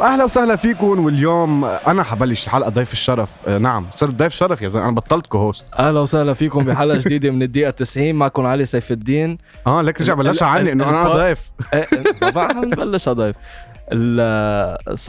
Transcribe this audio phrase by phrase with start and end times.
[0.00, 1.04] وأهلا وسهلا فيكم.
[1.04, 3.30] واليوم أنا حبلش حلقة ضيف الشرف.
[3.46, 4.84] آه نعم صرت ضيف شرف يا زلمة.
[4.88, 9.38] أنا بطلت co-host أهلا وسهلا فيكم بحلقة جديدة من الدقيقة 90 معكم علي سيف الدين.
[9.66, 11.50] آه ليك رجع بلش عني إنه أنا ضيف.
[11.74, 11.86] إيه،
[12.30, 13.36] طبعا نبلش ضيف.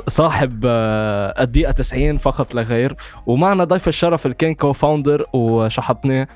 [0.08, 2.96] صاحب آه، الدقيقة 90 فقط لا غير.
[3.26, 6.28] ومعنا ضيف الشرف اللي كان co-founder وشحطناه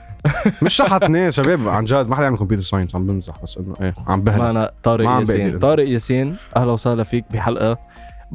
[0.61, 2.07] مش شحطني شباب عن جد.
[2.09, 5.59] ما حدا يعمل computer science عم بمزح بس إنه إيه عم بهلا معنا طارق ياسين.
[5.59, 7.77] طارق ياسين أهلا وسهلا فيك بحلقة.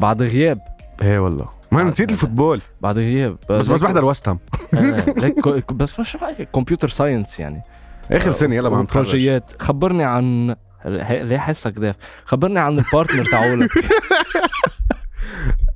[0.00, 0.59] بعد غياب.
[1.02, 1.46] إيه والله.
[1.72, 2.62] ما نسيت الفوتبول.
[2.80, 3.36] بعد غياب.
[3.50, 4.38] بس بس بحضر وست هام.
[4.74, 6.16] آه، بس مش
[6.52, 7.62] كمبيوتر ساينس يعني.
[8.10, 13.25] آخر سنة يلا ما عم تخرج بروجيات خبرني عن ليه حسك داف؟ خبرني عن البارتنر
[13.25, 13.70] تاعولك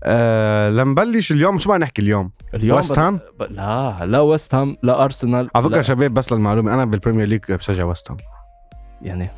[0.04, 1.58] آه لنبلش اليوم.
[1.58, 5.64] شو بدنا نحكي اليوم؟ اليوم وست بد- هام؟ لا لا ويست هام لا أرسنال على
[5.64, 8.16] فكرة شباب بس للمعلومة أنا بالبريمير ليج بشجع وست هام.
[9.02, 9.30] يعني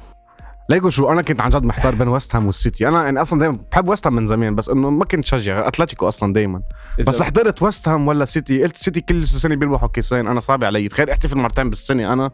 [0.68, 3.58] ليكو شو أنا كنت عن جد محتار بين وست هام والسيتي أنا يعني أصلا دائما
[3.72, 6.62] بحب وست هام من زمان بس إنه ما كنت شجع أتلتيكو أصلا دائما
[7.06, 10.88] بس حضرت وست هام ولا سيتي قلت سيتي كل سنة بيربحوا كيسين أنا صعب علي.
[10.88, 12.30] تخيل أحتفل مرتين بالسنة أنا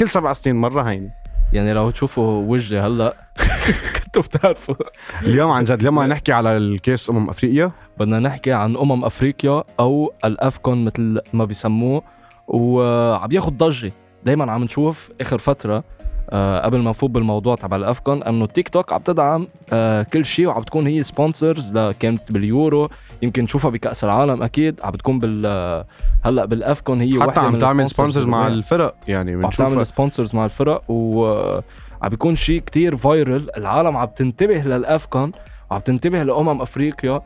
[0.00, 1.10] كل سبع سنين مرة هيني.
[1.52, 3.14] يعني لو تشوفوا وجهي هلأ.
[4.04, 4.74] كنتوا بتعرفوا.
[5.22, 7.70] اليوم عن جد اليوم نحكي على الكيس أمم أفريقيا.
[7.98, 12.02] بدنا نحكي عن أمم أفريقيا أو ال AFCON مثل ما بيسموه
[12.48, 13.92] وعم ياخد ضجة.
[14.24, 15.84] دايما عم نشوف آخر فترة
[16.32, 20.46] قبل ما نفوت بالموضوع تبع ال AFCON إنه تيك توك عم تدعم آه كل شيء
[20.46, 22.88] وعم تكون هي sponsors كانت باليورو
[23.22, 25.86] يمكن نشوفها بكأس العالم أكيد عم بتكون بال آه،
[26.24, 28.46] هلأ بال AFCON هي حتى عم تعمل sponsors مع.
[28.46, 34.08] الفرق يعني عم بنشوفها تعمل sponsors مع الفرق وعم بيكون شيء كتير viral العالم عم
[34.08, 35.32] تنتبه لل AFCON
[35.70, 37.20] وعم تنتبه لأمم أفريقيا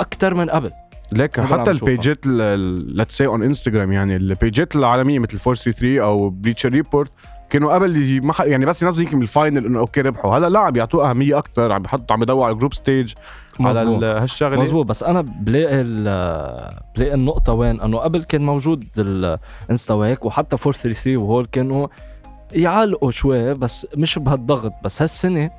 [0.00, 0.70] أكثر من قبل
[1.12, 1.76] اللي حتى عم.
[1.76, 7.10] البيجات let's say on Instagram يعني البيجات العالمية مثل 433 أو Bleacher Report
[7.54, 10.38] كانوا قبل ما يعني بس ينزلوا يمكن بال final إنه okay ربحوا.
[10.38, 13.14] هلا لا عم بيعطوه أهمية أكثر عم بيحطوا عم بيدوروا على ال group stage
[13.60, 14.02] على مزبوط.
[14.02, 14.62] ال- هالشغلة.
[14.62, 15.82] مزبوط بس أنا بلاقي
[16.96, 21.86] بلاقي النقطة وين؟ إنه قبل كان موجود الإنستا وهيك وحتى 433 وهول كانوا
[22.52, 24.72] يعلقوا شوي بس مش بهالضغط.
[24.84, 25.50] بس هالسنة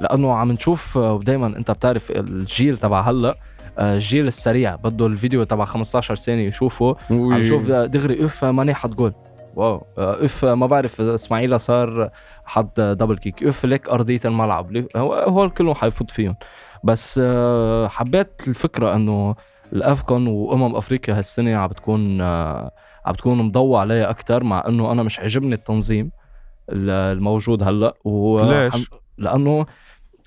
[0.00, 3.36] لأنه عم نشوف ودائما أنت بتعرف الجيل تبع هلا
[3.78, 6.96] الجيل السريع بده الفيديو تبع 15 ثانية يشوفه.
[7.10, 9.12] عم نشوف دغري if Mané حط جول
[9.54, 9.86] wow.
[9.98, 12.10] آه، if ما بعرف إسماعيلا سار
[12.44, 14.72] حط double kick if ليك أرضية الملعب.
[14.72, 16.36] ليه- هو- هول كلهم حيفوت فيهم.
[16.84, 19.34] بس آه، حبيت الفكرة إنه
[19.72, 22.70] ال AFCON وأمم أفريقيا هالسنة عم بتكون آه،
[23.06, 26.10] عم بتكون مضوى عليها أكثر مع إنه أنا مش عجبني التنظيم
[26.70, 27.94] ال- الموجود هلأ.
[28.04, 29.66] و ليش؟ لأنه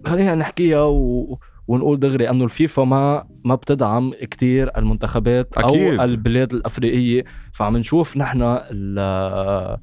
[0.08, 1.40] خلينا نحكيها و...
[1.68, 5.94] ونقول دغري إنه الفيفا ما ما بتدعم كتير المنتخبات أكيد.
[6.00, 7.24] أو البلاد الأفريقية.
[7.53, 9.78] فعم نشوف نحن ال-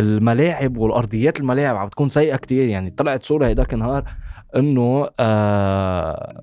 [0.00, 2.68] الملاعب والأرضيات الملاعب عم بتكون سيئة كتير.
[2.68, 4.04] يعني طلعت صورة هيداك النهار
[4.56, 6.42] إنه آه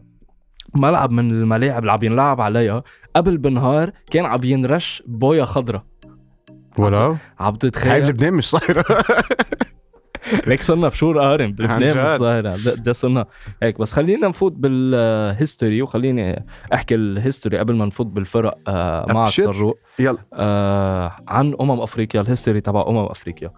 [0.75, 2.83] ملعب من الملاعب اللي عم ينلعب عليها
[3.15, 5.83] قبل بنهار كان عم ينرش بويا خضراء
[6.77, 8.85] ولا؟ عم هاي تتخيل؟ بلبنان مش صايرة.
[10.47, 13.25] ليك صرنا بشهور قارن بلبنان ظاهرة ده, صرنا.
[13.63, 19.25] هيك بس خلينا نفوت بالهيستوري وخليني أحكي ال history قبل ما نفوت بالفرق آه مع.
[19.39, 19.79] الطروق.
[19.99, 20.17] يلا.
[20.33, 23.51] آه عن أمم أفريقيا ال history تبع أمم أفريقيا.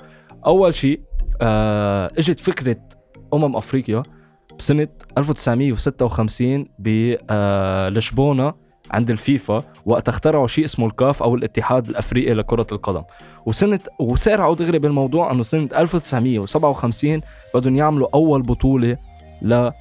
[0.46, 1.00] أول شيء
[1.42, 2.78] آه إجت فكرة
[3.34, 4.03] أمم أفريقيا
[4.59, 4.88] بسنة
[5.18, 8.53] 1956 بلشبونه
[8.91, 13.03] عند الفيفا وقت اخترعوا شيء اسمه الكاف أو الاتحاد الأفريقي لكرة القدم.
[13.46, 17.22] وسنه وسارعوا دغري بالموضوع إنه سنة 1957
[17.56, 18.97] بدهم يعملوا أول بطولة
[19.41, 19.72] ل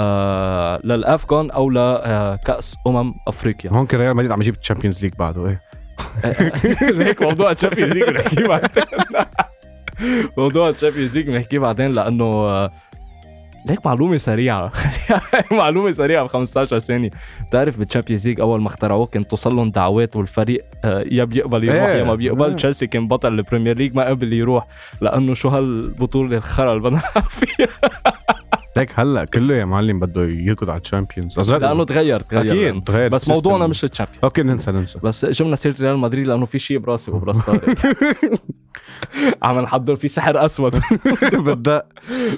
[0.00, 3.70] آه لل AFCON أو لكاس أمم أفريقيا.
[3.70, 5.60] هون كان ريال مدريد عم يجيب ال Champions League بعده إيه.
[7.06, 8.84] هيك موضوع ال Champions League بنحكيه بعدين.
[10.38, 12.70] موضوع ال Champions League بنحكيه بعدين لأنه آه،
[13.68, 14.72] ليك معلومة سريعة.
[15.52, 17.10] معلومة سريعة ب 15 ثانية.
[17.48, 21.64] بتعرف بال Champions League أول ما اخترعوه كان توصل لهم دعوات والفريق آه، يا بيقبل
[21.64, 22.16] يروح إيه، يا ما إيه.
[22.16, 22.56] بيقبل.
[22.56, 24.66] تشيلسي كان بطل ال Premier League ما قبل يروح.
[25.00, 27.00] لأنه شو هالبطولة الخرا اللي بدنا
[27.38, 27.68] فيها.
[28.78, 32.52] ليك هلا كله يا معلم بده يركض على ال Champions لأنه تغير تغير.
[32.52, 33.08] أكيد تغير.
[33.08, 33.28] بس.
[33.28, 34.98] موضوعنا مش ال Champions okay ننسى ننسى.
[35.02, 37.76] بس جبنا سيره ريال مدريد؟ لأنه في شيء براسي وبراس طارق.
[39.42, 40.74] عم نحضر في سحر أسود.
[41.48, 41.82] بدأ.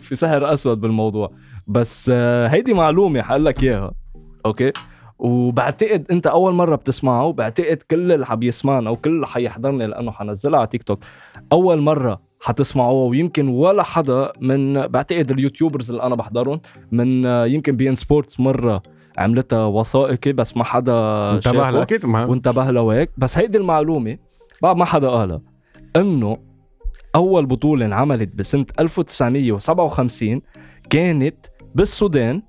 [0.02, 1.32] في سحر أسود بالموضوع.
[1.69, 3.92] بس آه، هيدي معلومة حقول لك إياها.
[4.46, 4.72] okay؟
[5.19, 10.58] وبعتقد أنت أول مرة بتسمعه وبعتقد كل اللي حب يسمعنا وكل اللي حيحضرني لأنه حنزلها
[10.58, 10.98] على تيك توك.
[11.52, 16.60] أول مرة حتسمعوها ويمكن ولا حدا من بعتقد ال YouTubers اللي أنا بحضرهم
[16.92, 18.82] من يمكن beIN Sports مرة
[19.19, 21.70] عملتها وثائقي بس ما حدا انتبه.
[21.70, 21.82] لها.
[21.82, 22.25] أكيد ما.
[22.25, 24.19] وانتبه له هيك بس هيدي المعلومة
[24.62, 25.40] بعد ما حدا قالها
[25.96, 26.37] إنه
[27.14, 30.40] أول بطولة انعملت بسنة 1957
[30.90, 31.34] كانت
[31.75, 32.42] بالسودان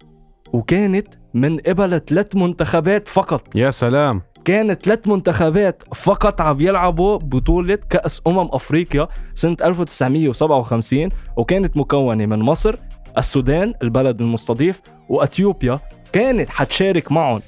[0.53, 3.55] وكانت من قبل ثلاث منتخبات فقط.
[3.55, 4.21] يا سلام.
[4.45, 12.39] كانت ثلاث منتخبات فقط عم يلعبوا بطولة كأس أمم أفريقيا سنة 1957 وكانت مكونة من
[12.39, 12.75] مصر
[13.17, 15.79] السودان البلد المستضيف وأثيوبيا
[16.13, 17.41] كانت حتشارك معهم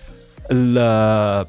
[0.52, 1.46] ال-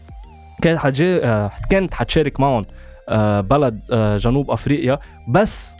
[0.62, 1.00] كانت.
[1.00, 2.64] آه، كانت حتشارك معهم
[3.08, 4.98] آه، بلد آه، جنوب أفريقيا
[5.28, 5.72] بس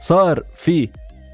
[0.00, 0.88] صار في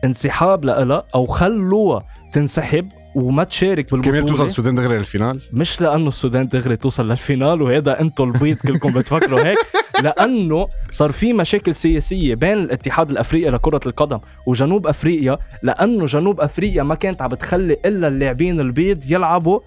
[0.04, 2.02] انسحاب لها أو خلوها
[2.32, 4.18] تنسحب وما تشارك بالبطولة.
[4.18, 8.24] كمان توصل السودان دغري لل final مش لأنه السودان دغري توصل لل final وهذا أنتم
[8.24, 9.58] البيض كلكم بتفكروا هيك
[10.04, 16.82] لأنه صار في مشاكل سياسية بين الاتحاد الأفريقي لكرة القدم وجنوب أفريقيا لأنه جنوب أفريقيا
[16.82, 19.60] ما كانت عم بتخلي إلا اللاعبين البيض يلعبوا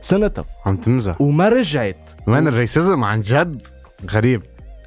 [0.00, 1.20] سنتها عم تمزح.
[1.20, 2.10] وما رجعت.
[2.26, 3.62] مان الريسيزم؟ عن جد
[4.10, 4.42] غريب.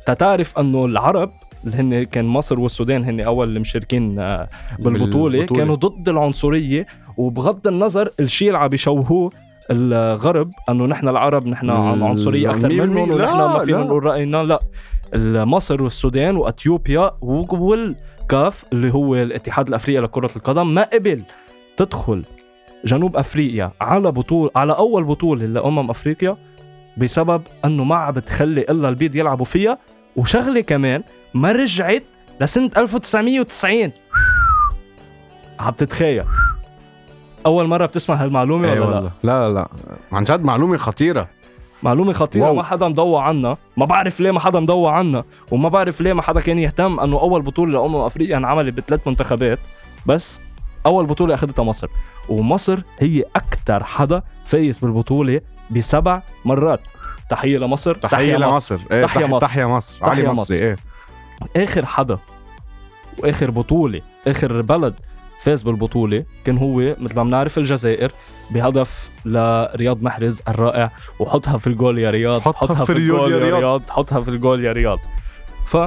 [0.05, 1.31] تتعرف أنه العرب
[1.65, 4.49] اللي هن كان مصر والسودان هن أول المشاركين آه،
[4.79, 5.61] بالبطولة بالبطولة.
[5.61, 6.87] كانوا ضد العنصرية
[7.17, 9.29] وبغض النظر الشيء اللي عم بيشوهوه
[9.71, 13.11] الغرب إنه نحن العرب نحن عن عنصرية أكثر منهم.
[13.11, 13.77] ونحن ما فينا.
[13.79, 14.59] نقول رأينا لا
[15.45, 21.21] مصر والسودان وإثيوبيا والكاف اللي هو الاتحاد الأفريقي لكرة القدم ما قبل
[21.77, 22.23] تدخل
[22.85, 26.37] جنوب أفريقيا على بطوله على أول بطولة لأمم أفريقيا
[26.97, 29.77] بسبب إنه ما عم بتخلي إلا البيض يلعبوا فيها
[30.15, 31.03] وشغلة كمان
[31.33, 32.03] ما رجعت
[32.41, 33.91] لسنة 1990
[35.59, 36.23] عم تتخيل
[37.47, 39.67] أول مرة بتسمع هالمعلومة اي ولا لا؟ لا لا لا.
[40.11, 41.27] عن جد معلومة خطيرة.
[41.83, 42.55] معلومة خطيرة واو.
[42.55, 43.57] ما حدا مضوى عنا.
[43.77, 47.19] ما بعرف ليه ما حدا مضوى عنا وما بعرف ليه ما حدا كان يهتم إنه
[47.19, 49.59] أول بطولة لأمم أفريقيا انعملت بثلاث منتخبات.
[50.05, 50.39] بس
[50.85, 51.87] أول بطولة أخذتها مصر
[52.29, 55.41] ومصر هي أكثر حدا فايز بالبطولة
[55.71, 56.81] بسبع مرات.
[57.29, 58.79] تحية لمصر تحية لمصر.
[58.91, 59.47] إيه تحية تحية مصر.
[59.47, 60.05] تحية مصر.
[60.05, 60.77] علي تحية مصري إيه.
[61.57, 62.17] آخر حدا
[63.17, 64.93] وآخر بطولة آخر بلد
[65.47, 68.11] فاز بالبطولة كان هو مثل ما بنعرف الجزائر
[68.51, 73.81] بهدف لرياض محرز الرائع وحطها في الجول يا رياض حطها في الجول يا رياض.
[73.89, 74.99] حطها في الجول يا رياض
[75.67, 75.77] ف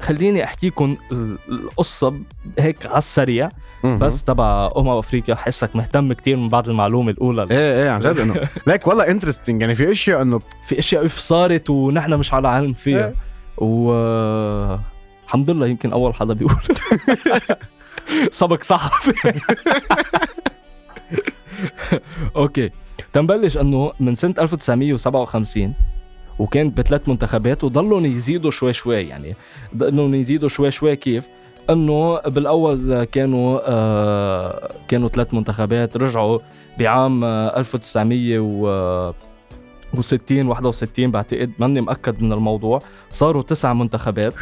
[0.00, 2.14] خليني أحكيكم ال- القصة
[2.58, 3.48] هيك على السريع.
[3.84, 8.18] بس تبع أمم أفريقيا حسك مهتم كتير من بعد المعلومة الأولى إيه إيه عن جد
[8.18, 12.72] إنه ليك والله interesting يعني في أشياء إنه في أشياء صارت ونحن مش على علم
[12.72, 13.14] فيها إيه.
[13.58, 13.92] و
[15.26, 16.54] الحمد لله يمكن أول حدا بيقول
[18.30, 19.40] سبق صحفي.
[22.36, 22.70] أوكي.
[23.12, 25.74] تنبلش أنه من سنة 1957
[26.38, 29.36] وكانت بثلاث منتخبات وضلوا يزيدوا شوي شوي يعني.
[29.76, 31.28] ضلوا يزيدوا شوي شوي كيف؟
[31.70, 36.38] أنه بالأول كانوا آه كانوا ثلاث منتخبات رجعوا
[36.78, 39.14] بعام آه 1900
[39.94, 42.82] و60 61 بعتقد ماني مأكد من الموضوع.
[43.10, 44.34] صاروا تسع منتخبات.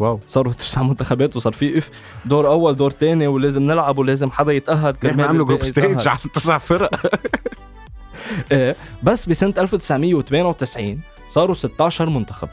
[0.00, 0.20] wow.
[0.26, 1.90] صاروا تسع منتخبات وصار في if
[2.24, 4.94] دور أول دور تاني ولازم نلعب ولازم حدا يتأهل.
[4.96, 6.08] إحنا كرمال عملوا group stage.
[6.08, 6.90] على تسع فرق.
[8.52, 12.48] إيه بس بسنة 1998 صاروا 16 منتخب.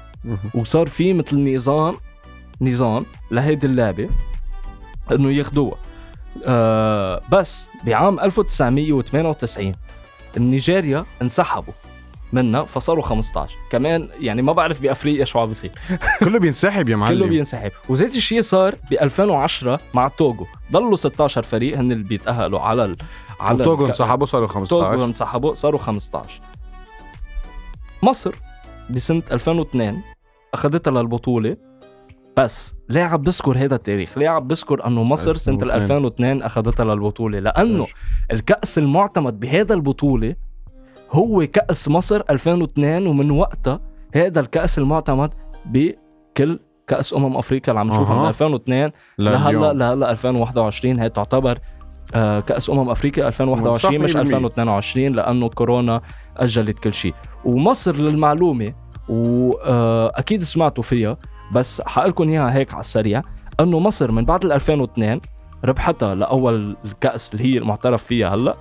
[0.54, 1.96] وصار في مثل نظام
[2.62, 4.10] نظام لهيدي اللعبة
[5.12, 5.78] إنه ياخدوها.
[6.46, 9.76] آه بس بعام 1998
[10.38, 11.74] النيجيريا انسحبوا.
[12.34, 15.72] منها فصاروا 15 كمان يعني ما بعرف بأفريقيا شو عم بيصير.
[16.20, 17.20] كله بينسحب يا معلم.
[17.20, 17.72] كله بينسحب.
[17.90, 20.48] وذات الشيء صار ب 2010 مع توغو.
[20.72, 22.96] ضلوا 16 فريق هن اللي بيتأهلوا على ال...
[23.40, 26.42] على توغو انسحبوا صاروا توغو 15 انسحبوا صاروا 15
[28.04, 28.36] مصر
[28.90, 30.02] بسنة 2002
[30.54, 31.58] أخذتها للبطولة.
[32.38, 36.84] بس ليه عم بذكر هذا التاريخ؟ ليه عم بذكر إنه مصر سنة 2002 2002 أخذتها
[36.84, 37.88] للبطولة؟ لأنه
[38.32, 40.36] الكأس المعتمد بهذا البطولة
[41.14, 43.80] هو كأس مصر 2002 ومن وقتها
[44.16, 45.30] هذا الكأس المعتمد
[45.66, 48.30] بكل كأس أمم أفريقيا اللي عم نشوفها من أها.
[48.30, 51.60] 2002 لهلا لهلا 2021 هي تعتبر
[52.16, 54.22] آه، كأس أمم أفريقيا 2021 مش صح 100%.
[54.22, 56.02] 2022 لأنه كورونا
[56.38, 57.14] أجلت كل شيء
[57.46, 58.74] ومصر للمعلومة
[59.10, 61.18] وأكيد سمعتوا فيها
[61.54, 63.22] بس حقلكم إياها هيك على السريع
[63.60, 65.22] أنه مصر من بعد ال 2002
[65.66, 68.56] ربحتها لأول الكأس اللي هي المعترف فيها هلا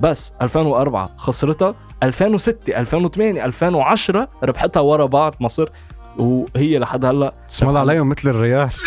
[0.00, 5.68] بس 2004 خسرتها 2006 2008 2010 ربحتها ورا بعض مصر
[6.18, 8.68] وهي لحد هلا اسم الله عليهم مثل الريال.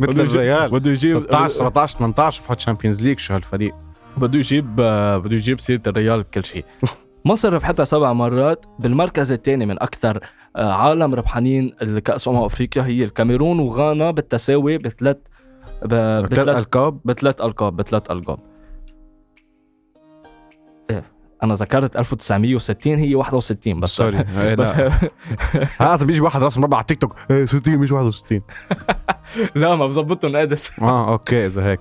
[0.00, 0.70] مثل الريال.
[0.70, 3.74] بده يجيب 16 17 18 بحط Champions League شو هالفريق.
[4.16, 4.76] بده يجيب
[5.24, 6.64] بده يجيب سيرة الريال بكل شيء.
[7.24, 10.20] مصر ربحتها سبع مرات بالمركز الثاني من أكثر
[10.56, 15.16] آه، عالم ربحانين الكاس أمم أفريقيا هي الكاميرون وغانا بالتساوي بثلاث
[15.82, 17.00] بثلاث ألقاب.
[17.04, 18.38] بثلاث ألقاب بثلاث ألقاب.
[21.42, 23.90] أنا ذكرت 1960 هي 61 بس.
[23.90, 24.90] sorry إيه، بس لا.
[25.94, 27.14] هذا بيجي واحد راسه مربع على تيك توك.
[27.30, 28.40] إيه، 60 مش 61
[29.54, 31.80] لا ما بظبطهم ادت آه okay إذا هيك.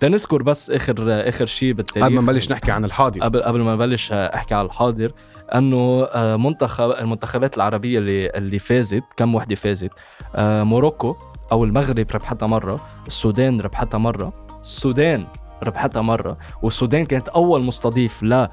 [0.00, 0.94] تنذكر بس آخر
[1.28, 2.06] آخر شيء بالتاريخ.
[2.06, 3.20] قبل ما نبلش نحكي عن الحاضر.
[3.20, 5.12] قبل قبل ما نبلش أحكي على الحاضر
[5.54, 9.90] أنه آه، منتخب المنتخبات العربية اللي اللي فازت كم وحدة فازت؟
[10.34, 11.16] آه، Morocco
[11.52, 15.26] أو المغرب ربحتها مرة السودان ربحتها مرة السودان
[15.62, 18.50] ربحتها مرة والسودان كانت أول مستضيف ل آه،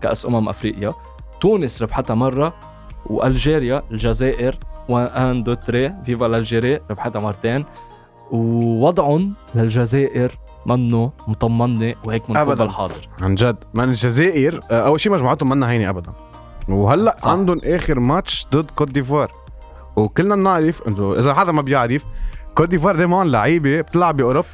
[0.00, 0.94] كأس أمم أفريقيا.
[1.40, 2.54] تونس ربحتها مرة
[3.06, 4.58] و Algeria الجزائر
[4.88, 7.64] one two three viva l'Algérie ربحتها مرتين.
[8.30, 12.64] ووضعهم للجزائر منه مطمني وهيك من أبداً.
[12.64, 13.56] الحاضر عن جد.
[13.74, 16.12] من الجزائر آه، أول شيء مجموعتهم منا هينه ابدا.
[16.68, 17.30] وهلأ صح.
[17.30, 19.32] عندهم آخر ماتش ضد كوت ديفوار
[19.96, 22.04] وكلنا بنعرف إنه إذا حدا ما بيعرف
[22.54, 24.48] كوت ديفوار دائما لعيبة بتلعب بأوروبا.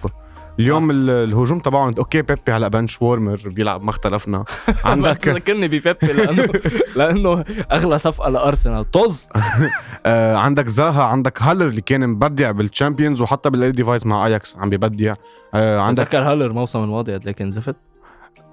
[0.60, 4.44] اليوم ال- الهجوم تبعهم okay Pépé هلأ bench warmer بيلعب ما اختلفنا
[4.84, 6.48] عندك عندك ذكرني ب Pépé لأنه
[6.96, 8.90] لأنه أغلى صفقة لأرسنال.
[8.90, 9.28] طز.
[10.06, 14.56] آه عندك زاها عندك هالر اللي كان مبدع بال Champions وحتى بال Eredivisie مع اياكس
[14.56, 15.14] عم ببدع.
[15.54, 17.76] آه عندك عندك ذكر هالر الموسم الماضي قد إيه زفت؟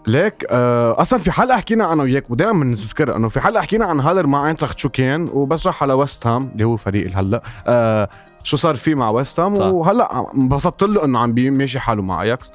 [0.07, 3.99] ليك آه أصلا في حلقه حكينا أنا وياك ودائما بنذكرها إنه في حلقه حكينا عن
[3.99, 8.09] هالر مع اينتراخت شو كان وبس راح على ويست هام اللي هو فريق هلا آه
[8.43, 9.53] شو صار فيه مع ويست هام.
[9.61, 12.51] وهلأ انبسطت له إنه عم بيمشي حاله مع اياكس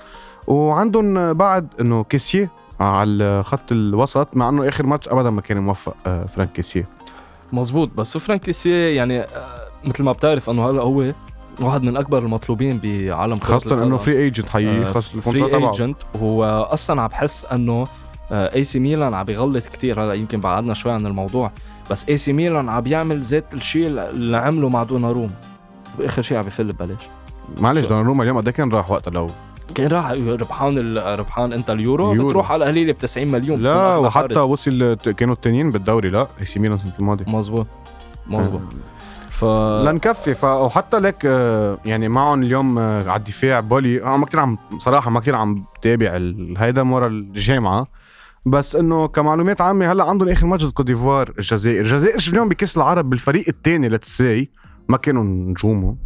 [0.47, 2.51] وعندهم بعد إنه كيسيه
[2.81, 6.89] على خط الوسط مع إنه آخر ماتش ابدا ما كان موفق آه فرانك كيسيه
[7.53, 9.27] مزبوط بس فرانك كيسيه يعني آه،
[9.85, 11.13] مثل ما بتعرف إنه هلأ هو
[11.61, 13.97] واحد من أكبر المطلوبين بعالم خاصة إنه.
[13.97, 17.87] free agent حقيقي آه، خلص free agent وهو أصلا عم بحس إنه
[18.33, 20.05] اي سي ميلان عم بيغلط كتير.
[20.05, 21.51] هلأ يمكن بعدنا شوي عن الموضوع.
[21.91, 25.31] بس اي سي ميلان عم بيعمل ذات الشيء اللي عمله مع دوناروما
[25.99, 26.99] باخر شيء عم بيفل ببلاش
[27.61, 29.31] معلش؟ دوناروما اليوم قد إيه كان راح وقتها لو؟
[29.75, 32.29] كان راح ربحان ال- ربحان انت اليورو اليورو.
[32.29, 33.61] بتروح على القليله ب 90 مليون.
[33.61, 34.37] لا وحتى حارس.
[34.39, 37.25] وصل كانوا التانيين بالدوري لا اي سي ميلان السنة الماضية.
[37.29, 37.67] مزبوط
[38.27, 38.61] مزبوط
[39.29, 39.45] ف
[39.85, 44.03] لنكفي ف وحتى لك آه، يعني معهم اليوم آه، على الدفاع بولي.
[44.03, 46.11] أنا ما كثير عم صراحة ما كثير عم بتابع
[46.59, 47.87] هيدا ورا الجامعة.
[48.47, 51.81] بس إنه كمعلومات عامة هلأ عندهم آخر ماتش ضد كوت ديفوار الجزائر.
[51.81, 54.51] الجزائر شفناهم بكأس العرب بالفريق الثاني لتساي.
[54.89, 55.97] ما كانوا نجومه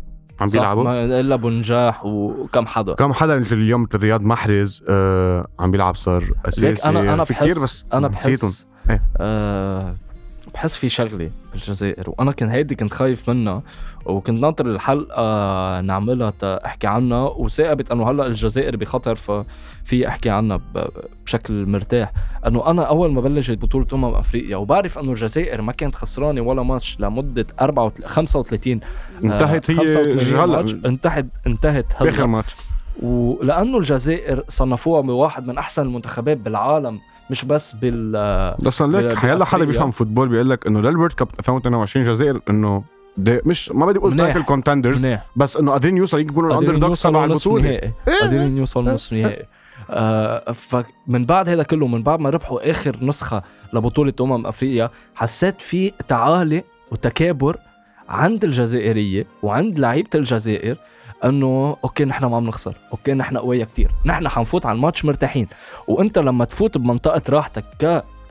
[0.40, 5.70] عم بيلعبوا إلا بنجاح وكم حدا كم حدا مثل اليوم مثل رياض محرز آه عم
[5.70, 8.08] بيلعب صار أساسي ليك أنا أنا في بحس كتير بس أنا.
[8.08, 9.02] بحس إيه.
[9.16, 9.96] آه
[10.54, 13.62] بحس في شغلة بالجزائر وأنا كنت هيدي كنت خايف منها
[14.06, 20.58] وكنت ناطر الحلقة نعملها احكي عنها وثاقبت إنه هلأ الجزائر بخطر ففي احكي عنها
[21.26, 22.12] بشكل مرتاح.
[22.46, 26.62] إنه أنا أول ما بلشت بطولة أمم أفريقيا وبعرف إنه الجزائر ما كانت خسرانة ولا
[26.62, 32.26] ماتش لمدة 34 35 آه، انتهت هي 35 هلا انتهت انتهت هلأ.
[32.26, 32.56] ماتش.
[33.02, 36.98] ولأنه الجزائر صنفوها بواحد من أحسن المنتخبات بالعالم
[37.30, 38.12] مش بس بال
[38.92, 39.64] بال- لك حيلا حدا.
[39.64, 42.82] بيفهم football بيقول لك إنه لل World Cup 2022 الجزائر إنه
[43.24, 44.16] دي مش ما بدي أقول.
[44.16, 47.62] title contenders بس إنه قادرين يوصلوا يكونوا ال under يوصلوا تبع البطولة.
[47.62, 47.92] نهائي.
[48.20, 49.46] قادرين يوصلوا نصف نهائي.
[49.90, 55.62] آه فمن بعد هذا كله من بعد ما ربحوا آخر نسخة لبطولة أمم أفريقيا حسيت
[55.62, 57.56] في تعالي وتكابر
[58.08, 60.76] عند الجزائرية وعند لعيبة الجزائر
[61.24, 63.90] إنه okay نحن ما بنخسر okay نحن قوية كتير.
[64.04, 65.46] نحن حنفوت على الماتش مرتاحين.
[65.88, 67.64] وأنت لما تفوت بمنطقة راحتك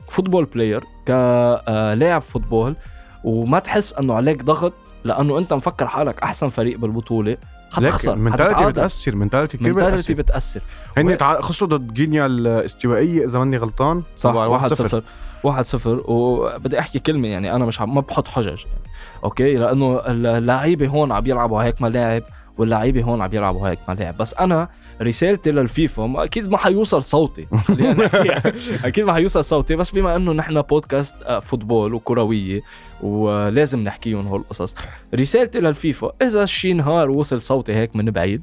[0.08, 2.76] ك football player كلاعب football
[3.24, 4.72] وما تحس إنه عليك ضغط
[5.04, 7.36] لأنه أنت مفكر حالك أحسن فريق بالبطولة.
[7.72, 8.66] حتخسر mentality.
[8.66, 10.60] بتأثر mentality كثير mentality بتأثر.
[10.96, 15.02] هن و- تع- خسروا ضد غينيا الاستوائية إذا ماني غلطان صح تبع 1 0
[15.44, 18.80] 1 0 وبدي أحكي كلمة يعني أنا مش عم ما بحط حجج يعني.
[19.24, 22.22] okay؟ لأنه اللعيبة هون عم يلعبوا هيك ملاعب
[22.58, 24.16] واللعيبة هون عم يلعبوا هيك ملاعب.
[24.16, 24.68] بس أنا
[25.02, 27.46] رسالتي للفيفا ما أكيد ما حيوصل صوتي.
[28.84, 32.60] أكيد ما حيوصل صوتي بس بما إنه نحن بودكاست آه، football وكروية
[33.02, 34.74] ولازم نحكيهم هول القصص.
[35.14, 38.42] رسالتي للفيفا إذا شي نهار وصل صوتي هيك من بعيد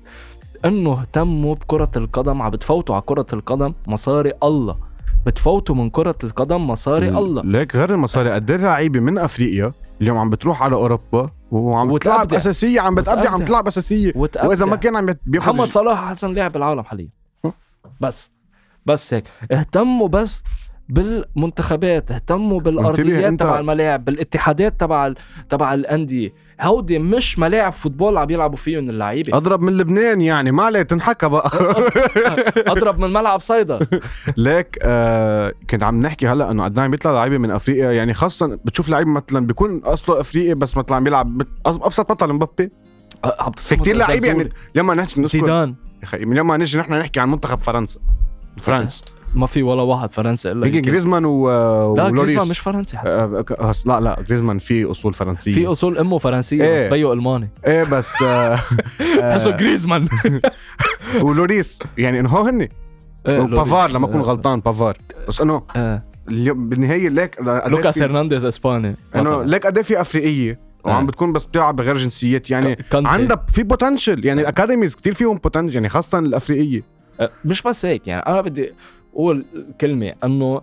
[0.65, 4.75] إنه اهتموا بكرة القدم عم بتفوتوا على كرة القدم مصاري الله.
[5.25, 7.41] بتفوتوا من كرة القدم مصاري الله.
[7.45, 8.31] ليك غير المصاري.
[8.31, 9.71] قد إيه لعيبة من أفريقيا
[10.01, 11.97] اليوم عم بتروح على أوروبا وعم.
[11.97, 13.45] تلعب أساسية عم بتأبدع عم.
[13.45, 14.49] تلعب أساسية وتأبدع.
[14.49, 17.09] وإذا ما كان عم بياخذ محمد صلاح أحسن لاعب بالعالم حاليا
[18.01, 18.31] بس
[18.85, 20.43] بس هيك اهتموا بس
[20.89, 25.13] بالمنتخبات اهتموا بالأرضيات تبع الملاعب بالاتحادات تبع
[25.49, 26.33] تبع الأندية.
[26.61, 29.37] هودي مش ملاعب فوتبول عم يلعبوا فيهم اللعيبة.
[29.37, 31.51] اضرب من لبنان يعني ما عليه تنحكى بقى.
[32.67, 33.79] أضرب من ملعب صيدا.
[34.37, 38.47] ليك آه كنت عم نحكي هلا إنه قد عم بيطلع لعيبة من أفريقيا يعني خاصة
[38.47, 42.71] بتشوف لعيب مثلا بيكون أصله أفريقي بس مثلا عم بيلعب أبسط مثل مبابي
[43.57, 45.75] في كثير لعيبة يعني لما نحكي زيدان.
[45.99, 47.99] يا أخي لما نجي نحن نحكي عن منتخب فرنسا.
[48.61, 49.05] فرنسا.
[49.37, 50.81] ما في ولا واحد فرنسي إلا يمكن.
[50.81, 51.49] جريزمان و...
[51.95, 53.09] لا جريزمان مش فرنسي حتى.
[53.09, 56.77] آه، آه، لا لا جريزمان في أصول فرنسية في أصول إمه فرنسية إيه.
[56.77, 58.55] بس بيو ألماني إيه بس آه،
[59.19, 60.07] تحسه آه، جريزمان
[61.21, 62.67] ولوريس يعني إنه هو هن
[63.27, 66.03] إيه، وبافار لما أكون آه، غلطان بافار بس إنه آه.
[66.27, 69.43] بالنهاية ليك إيه لوكاس هرنانديز إسباني إنه.
[69.43, 71.07] ليك قد إيه في أفريقية وعم آه.
[71.07, 72.77] بتكون بس بتلعب بغير جنسيات يعني.
[72.93, 76.83] عندها في potential يعني ال academies كتير فيهم potential يعني خاصة الأفريقية
[77.19, 78.73] آه، مش بس هيك يعني أنا بدي
[79.13, 79.45] أقول
[79.81, 80.61] كلمة إنه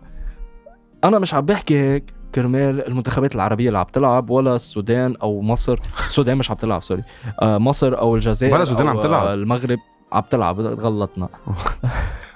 [1.04, 5.78] أنا مش عم بحكي هيك كرمال المنتخبات العربية اللي عم تلعب ولا السودان أو مصر.
[5.98, 7.02] السودان مش عم تلعب سوري.
[7.42, 9.38] آه مصر أو الجزائر ولا السودان عم تلعب.
[9.38, 9.78] المغرب.
[10.14, 11.28] عم تلعب غلطنا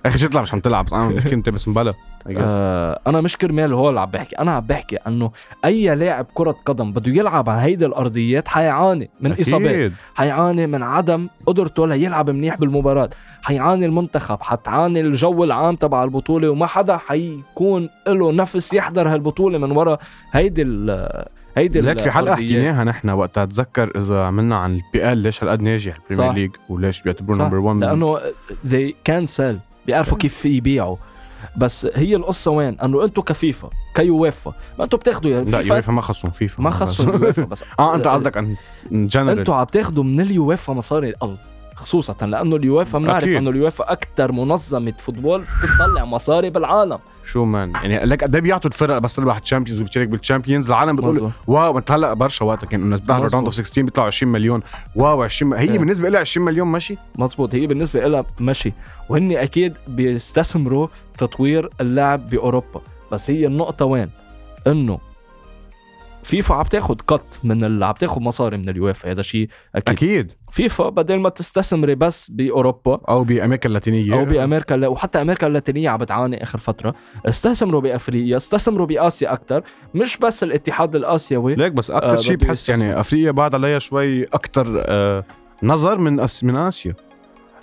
[0.06, 1.94] أخي شو تطلع مش عم تلعب بس أنا مش كنت بس مبلا.
[2.36, 5.30] آه أنا مش كرمال هو اللي عم بحكي أنا عم بحكي إنه
[5.64, 9.46] أي لاعب كرة قدم بده يلعب على هيدي الأرضيات حيعاني من أكيد.
[9.46, 13.10] إصابات حيعاني من عدم قدرته ليلعب منيح بالمباراة
[13.42, 19.70] حيعاني المنتخب حتعاني الجو العام تبع البطولة وما حدا حيكون له نفس يحضر هالبطولة من
[19.70, 19.98] ورا
[20.32, 20.62] هيدي
[21.58, 22.34] هيدي لك في حلقة.
[22.34, 26.34] حكيناها نحن وقتها أتذكر إذا عملنا عن ال PL ليش هالقد ناجح ال Premier.
[26.34, 27.38] League وليش بيعتبروه.
[27.38, 28.18] number 1 لأنه
[28.66, 29.56] they can sell.
[29.86, 30.96] بيعرفوا كيف يبيعوا.
[31.56, 36.00] بس هي القصة وين؟ أنه أنتم كفيفا كيويفا ما أنتم بتاخذوا يا لا يويفا ما
[36.00, 36.62] خصهم فيفا.
[36.62, 37.64] ما اليويفا بس.
[37.78, 38.56] آه أنت قصدك عن
[38.92, 41.38] جنرال أنتوا عم تاخذوا من اليويفا مصاري الله
[41.78, 43.28] خصوصا لأنه اليويفا بنعرف.
[43.28, 48.70] أنه اليويفا أكثر منظمة football بتطلع مصاري بالعالم شو man يعني لك قد إيه بيعطوا
[48.70, 51.30] الفرق بس تربح ال Champions وبتشارك بال Champions العالم بتقول.
[51.46, 53.10] wow انت هلا برشا وقتها كان إنه مظبوط.
[53.10, 54.60] round of 16 بيطلعوا 20 مليون
[54.96, 55.78] wow 20 هي إيه.
[55.78, 58.72] بالنسبة لها 20 مليون ماشي مزبوط هي بالنسبة لها مشي
[59.08, 62.80] وهن أكيد بيستثمروا تطوير اللعب بأوروبا
[63.12, 64.10] بس هي النقطة وين؟
[64.66, 64.98] إنه
[66.22, 69.94] فيفا عم تاخد قط من اللي عم تاخد مصاري من اليويفا هذا شيء أكيد.
[69.96, 74.14] أكيد فيفا بدل ما تستثمري بس بأوروبا أو بأمريكا اللاتينية.
[74.14, 76.94] أو بأمريكا وحتى أمريكا اللاتينية عم بتعاني آخر فترة.
[77.26, 79.62] استثمروا بأفريقيا استثمروا بآسيا أكثر
[79.94, 81.54] مش بس الاتحاد الآسيوي.
[81.54, 82.68] ليك بس أكثر آه، شيء بحس.
[82.68, 85.24] يعني أفريقيا بعد عليها شوي أكثر آه
[85.62, 86.94] نظر من أس من آسيا.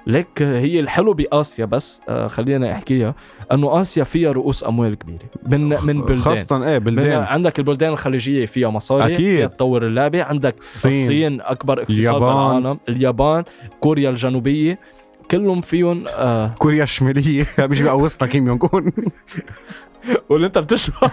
[0.07, 3.15] ليك هي الحلو بآسيا بس آه خلينا أحكيها
[3.51, 5.19] إنه آسيا فيها رؤوس أموال كبيرة.
[5.45, 6.19] من من بلدان.
[6.19, 7.23] خاصة إيه من بلدان.
[7.23, 9.17] عندك البلدان الخليجية فيها مصاري أكيد.
[9.17, 10.91] فيها تطور اللعبة عندك الصين.
[10.91, 12.19] الصين أكبر اقتصاد اليابان.
[12.61, 12.79] بالعالم.
[12.89, 13.43] اليابان
[13.79, 14.79] كوريا الجنوبية
[15.31, 17.45] كلهم فيهم آه كوريا الشمالية.
[17.59, 18.91] مش بقوصنا كيم يونغ اون
[20.29, 20.95] واللي أنت بتشبه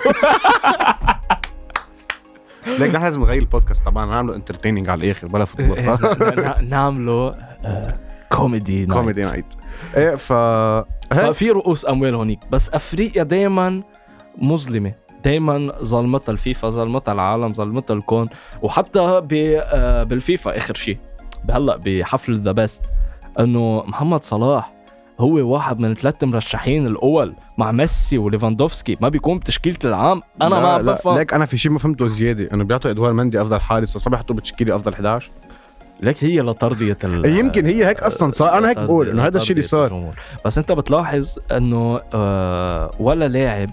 [2.78, 5.98] ليك نحن لازم نغير البودكاست طبعا نعمله entertaining على الآخر بلا football.
[6.68, 7.28] نعمله
[7.64, 7.94] آه،
[8.36, 8.92] comedy night.
[8.92, 9.44] comedy night
[9.96, 10.32] إيه ف.
[11.14, 12.38] ففي رؤوس أموال هونيك.
[12.50, 13.82] بس أفريقيا دائما
[14.38, 14.92] مظلمة.
[15.24, 18.28] دائما ظلمتها الفيفا ظلمتها العالم ظلمتها الكون.
[18.62, 20.98] وحتى ب- آه، بالفيفا آخر شيء
[21.50, 22.82] هلأ بحفل ذا بيست
[23.40, 24.72] إنه محمد صلاح
[25.20, 28.96] هو واحد من ثلاث مرشحين الأول مع ميسي وليفاندوفسكي.
[29.00, 30.22] ما بيكون بتشكيلة العام.
[30.42, 31.18] أنا لا ما بفهم.
[31.18, 32.48] ليك أنا في شيء ما فهمته زيادة.
[32.54, 35.30] إنه بيعطوا أدوار مندي أفضل حارس بس ما بيحطوه بتشكيلة أفضل 11
[36.02, 38.58] لك هي لترضيه ال يمكن هي هيك أصلا صار.
[38.58, 39.84] أنا هيك بقول إنه هذا الشيء اللي صار.
[39.84, 40.14] الجمهور.
[40.44, 43.70] بس أنت بتلاحظ إنه آه ولا لاعب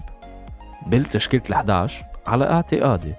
[0.86, 1.90] بالتشكيلة ال11
[2.26, 3.14] على اعتقادي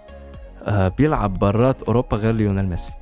[0.64, 2.94] آه بيلعب برات أوروبا غير ليونيل ميسي.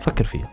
[0.00, 0.48] فكر فيها.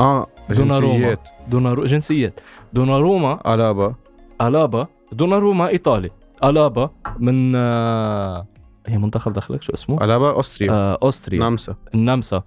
[0.00, 1.16] آه دوناروما.
[1.48, 2.40] دونارو جنسيات.
[2.72, 3.54] دوناروما.
[3.54, 3.94] ألابا.
[4.42, 4.86] ألابا.
[5.12, 6.10] دوناروما إيطالي.
[6.44, 8.46] ألابا من آه
[8.88, 10.70] هي منتخب دخلك شو اسمه؟ الابا أوستريا.
[10.72, 11.40] آه أوستريا.
[11.40, 11.74] نامسا.
[11.94, 12.42] النمسا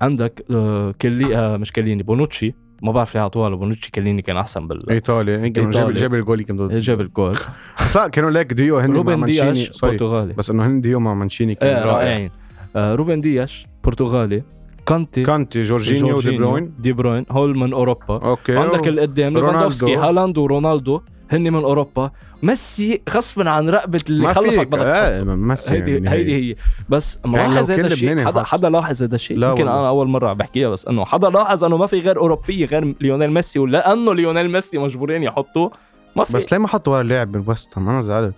[0.00, 2.54] عندك آه كلي آه مش كليني بونوتشي.
[2.82, 5.38] ما بعرف ليه اعطوها لبونوتشي كليني كان أحسن بال إيطاليا.
[5.38, 5.94] يمكن جاب.
[5.94, 7.36] جاب الجول يمكن جاب الجول.
[7.80, 11.14] بس لا كانوا ليك ديو هن مع روبن مانشيني برتغالي بس إنه هن ديو مع
[11.14, 11.86] مانشيني كان رائع.
[11.86, 12.30] رائعين.
[12.76, 14.42] آه روبن دياش برتغالي
[14.86, 15.22] كانتي.
[15.22, 16.72] كانتي جورجينيو ودي بروين.
[16.78, 17.26] دي بروين.
[17.30, 18.14] هول من أوروبا.
[18.14, 18.56] أوكي.
[18.56, 19.34] عندك القدام.
[19.34, 21.00] ليفاندوفسكي هالاند ورونالدو
[21.32, 22.10] هن من أوروبا
[22.42, 25.22] ميسي غصبا عن رقبة اللي خلفك بدك آه،.
[25.22, 26.56] ميسي هيدي يعني هيدي هي
[26.88, 28.24] بس يعني ملاحظ هذا الشيء.
[28.24, 28.44] حدا.
[28.44, 29.80] حدا لاحظ هذا الشيء؟ يمكن والله.
[29.80, 32.94] أنا أول مرة عم بحكيها بس إنه حدا لاحظ إنه ما في غير أوروبي غير
[33.00, 35.72] ليونيل ميسي ولأنه ليونيل ميسي مجبورين يحطوه
[36.16, 36.32] ما في.
[36.32, 38.34] بس ليه ما حطوا ولا لاعب من ويست هام؟ أنا زعلت.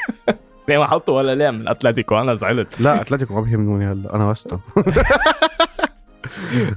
[0.68, 2.80] ليه ما حطوا ولا لاعب من أتلتيكو؟ أنا زعلت.
[2.80, 4.14] لا أتلتيكو ما بيهمنوني هلا.
[4.14, 4.54] أنا ويست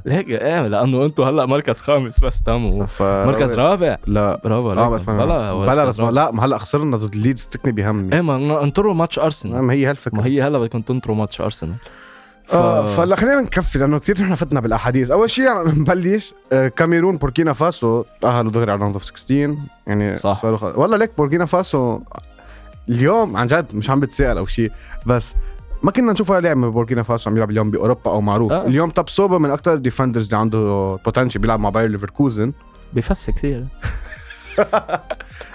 [0.07, 4.41] هيك إيه لأنه أنتم هلأ مركز خامس بس تم ف- مركز رابع؟ لا.
[4.43, 4.89] برافو عليكم.
[4.95, 8.93] بس بلا بلا بس لا ما هلأ خسرنا ضد ليدز تكني بيهمني إيه ما انطروا
[8.93, 11.75] ماتش ارسنال ما هي هالفكره ما هي هلأ بدكم تنطروا ماتش ارسنال
[12.47, 12.55] ف...
[12.55, 15.11] آه فلا خلينا نكفي لأنه كثير نحن فتنا بالأحاديث.
[15.11, 18.03] أول شيء يعني نبلش آه كاميرون بوركينا فاسو.
[18.21, 19.55] تاهلوا دغري على round of 16
[19.87, 20.45] يعني صح.
[20.45, 21.99] والله ليك بوركينا فاسو
[22.89, 24.71] اليوم عن جد مش عم بتسأل أو شيء
[25.05, 25.35] بس
[25.83, 28.51] ما كنا نشوف ولا لاعب من بوركينا فاسو عم يلعب اليوم بأوروبا أو معروف.
[28.51, 28.67] آه.
[28.67, 30.59] اليوم تابسوبا من أكثر ال defenders اللي عنده
[31.05, 32.51] بوتنشل بيلعب مع باير ليفركوزن.
[32.93, 33.65] بفس كثير.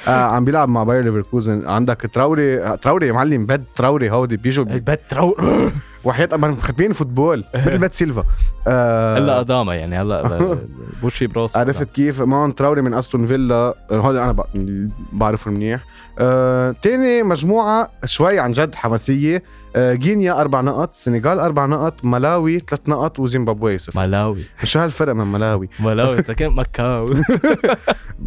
[0.09, 1.69] آه عم بيلعب مع باير ليفركوزن.
[1.69, 4.73] عندك تراوري تراوري يا معلم بد تراوري هودي بيجوا بي...
[4.75, 5.37] البيت ترو
[6.05, 8.25] وحياة أبا مختبين فوتبول مثل بيت سيلفا.
[8.69, 10.59] آه الا اداما يعني هلا
[11.03, 13.75] بوشي براسه عرفت كيف؟ ماون تراوري من أستون فيلا.
[13.91, 15.81] هذا أنا ب- بعرفه منيح.
[16.19, 19.37] آه، تاني مجموعة شوي عن جد حماسية.
[19.37, 19.43] آه،
[19.77, 24.01] غينيا أربع نقط سنغال أربع نقط ملاوي ثلاث نقط وزيمبابوي صفر.
[24.01, 24.45] ملاوي.
[24.65, 25.69] شو هالفرق من ملاوي.
[25.81, 27.15] ملاوي كان مكاو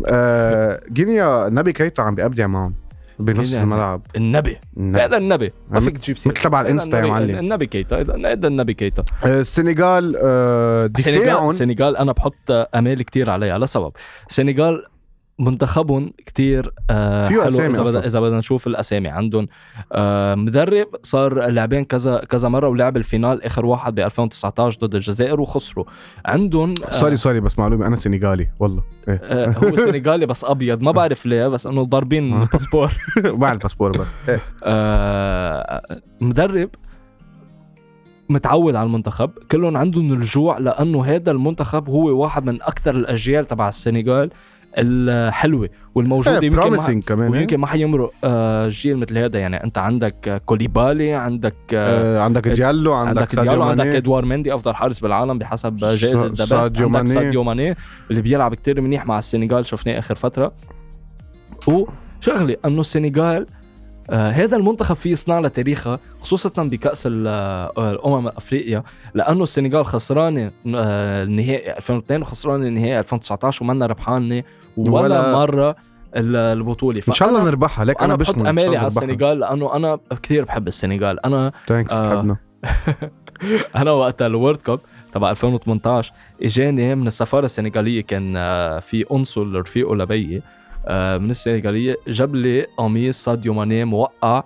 [0.08, 2.74] آه، غينيا نبي كيتا عم بيبدع معهم
[3.20, 3.54] بنص.
[3.56, 4.02] الملعب.
[4.16, 4.58] النبي.
[4.94, 5.52] هذا النبي.
[5.72, 6.32] ما فيك تجيب سيرة.
[6.34, 7.38] مثل تبع الإنستا يا معلم.
[7.40, 11.52] النبي كيتا هذا النبي كيتا آه، السنغال آه، دفاعهم.
[11.52, 13.92] سنغال سنغال أنا بحط أمال كتير عليها لسبب
[14.30, 14.86] سنغال
[15.40, 17.84] منتخبهم كتير آه حلو إذا.
[17.84, 19.48] بدنا إذا بدنا نشوف الأسامي عندهم
[19.92, 24.96] آه مدرب صار لاعبين كذا كذا مرة ولعب ال final آخر واحد ب 2019 ضد
[24.96, 25.86] الجزائر وخسروا
[26.26, 29.22] عندهم آه سوري سوري بس معلومة أنا سنغالي والله إيه.
[29.24, 34.08] آه هو سنغالي بس أبيض ما بعرف ليه بس إنه ضاربين الباسبور مع الباسبور بس
[34.30, 34.42] إيه.
[34.64, 35.82] آه
[36.22, 36.70] مدرب
[38.30, 43.70] متعود على المنتخب كلهم عندهم الجوع لأنه هذا المنتخب هو واحد من أكثر الأجيال تبع
[43.70, 44.30] السنغال
[44.78, 47.40] الحلوة والموجودة إيه، يمكن ما كمان إيه.
[47.40, 52.48] ويمكن ما حيمرق آه، جيل مثل هذا يعني أنت عندك كوليبالي عندك آه، آه، عندك
[52.48, 53.86] ديالو عندك, ديالو عندك.
[53.86, 57.10] إدوار مندي أفضل حارس بالعالم بحسب جائزة ذا بيست عندك ماني.
[57.10, 57.76] ساديو ماني
[58.10, 60.54] اللي بيلعب كتير منيح مع السنغال شفناه آخر فترة
[61.68, 63.46] وشغله إنه السنغال
[64.10, 70.52] آه هذا المنتخب فيه يصنع له تاريخها خصوصا بكأس آه، الأمم افريقيا لأنه السنغال خسرانه
[70.76, 74.44] آه، النهائي 2002 وخسرانه النهائي 2019 ومنا ربحانة
[74.78, 75.76] ولا, ولا- مرة
[76.16, 77.02] ال- البطولة.
[77.08, 81.26] إن شاء الله نربحها ليك أنا بحط أمالي على السنغال لأنه أنا كثير بحب السنغال.
[81.26, 82.04] أنا ثانكس آه.
[82.14, 82.38] بتحبنا.
[83.76, 84.80] أنا وقت ال World Cup
[85.14, 86.14] تبع 2018
[86.44, 90.42] إجاني من السفارة السنغالية كان آه، في قنصل رفيقه لبيي
[90.88, 94.44] آه، من السنغالية جاب لي قميص ساديو ماني موقع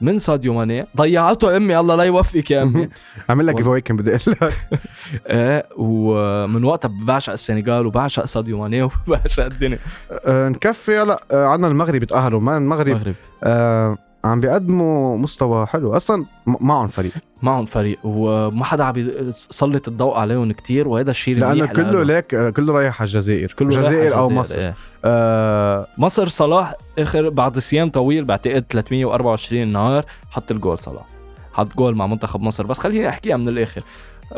[0.00, 0.86] من ساديو ماني.
[0.96, 2.88] ضيعته أمي الله لا يوفقك يا أمي.
[3.28, 4.54] عامل لك giveaway كان بدي أقول لك.
[5.26, 9.78] آه، ومن وقتها بعشق السنغال وبعشق ساديو ماني وبعشق الدنيا.
[10.26, 12.40] آه، نكفي هلا آه، عندنا المغرب يتأهلوا.
[12.40, 13.14] ما المغرب؟ المغرب.
[13.44, 15.96] آه عم بيقدموا مستوى حلو.
[15.96, 17.12] أصلا معهم فريق.
[17.42, 22.02] معهم فريق وما حدا عم يسلط الضوء عليهم كتير وهذا الشيء لأنه المنيح كله.
[22.02, 23.54] ليك كله رايح على الجزائر.
[23.58, 24.58] كله الجزائر أو مصر.
[24.58, 24.74] إيه.
[25.04, 31.04] آه مصر صلاح آخر بعد صيام طويل بعتقد 324 نهار حط الجول صلاح.
[31.52, 32.66] حط جول مع منتخب مصر.
[32.66, 33.80] بس خليني أحكيها من الآخر.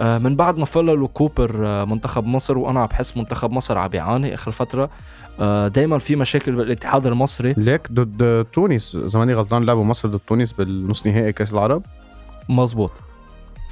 [0.00, 4.34] من بعد ما فللوا كوبر آه، منتخب مصر وأنا عم بحس منتخب مصر عم بيعاني
[4.34, 4.90] آخر فترة
[5.68, 7.54] دائما في مشاكل بالاتحاد المصري.
[7.56, 11.82] ليك ضد تونس زماني غلطان لعبوا مصر ضد تونس بالنص نهائي كأس العرب؟
[12.48, 12.90] مزبوط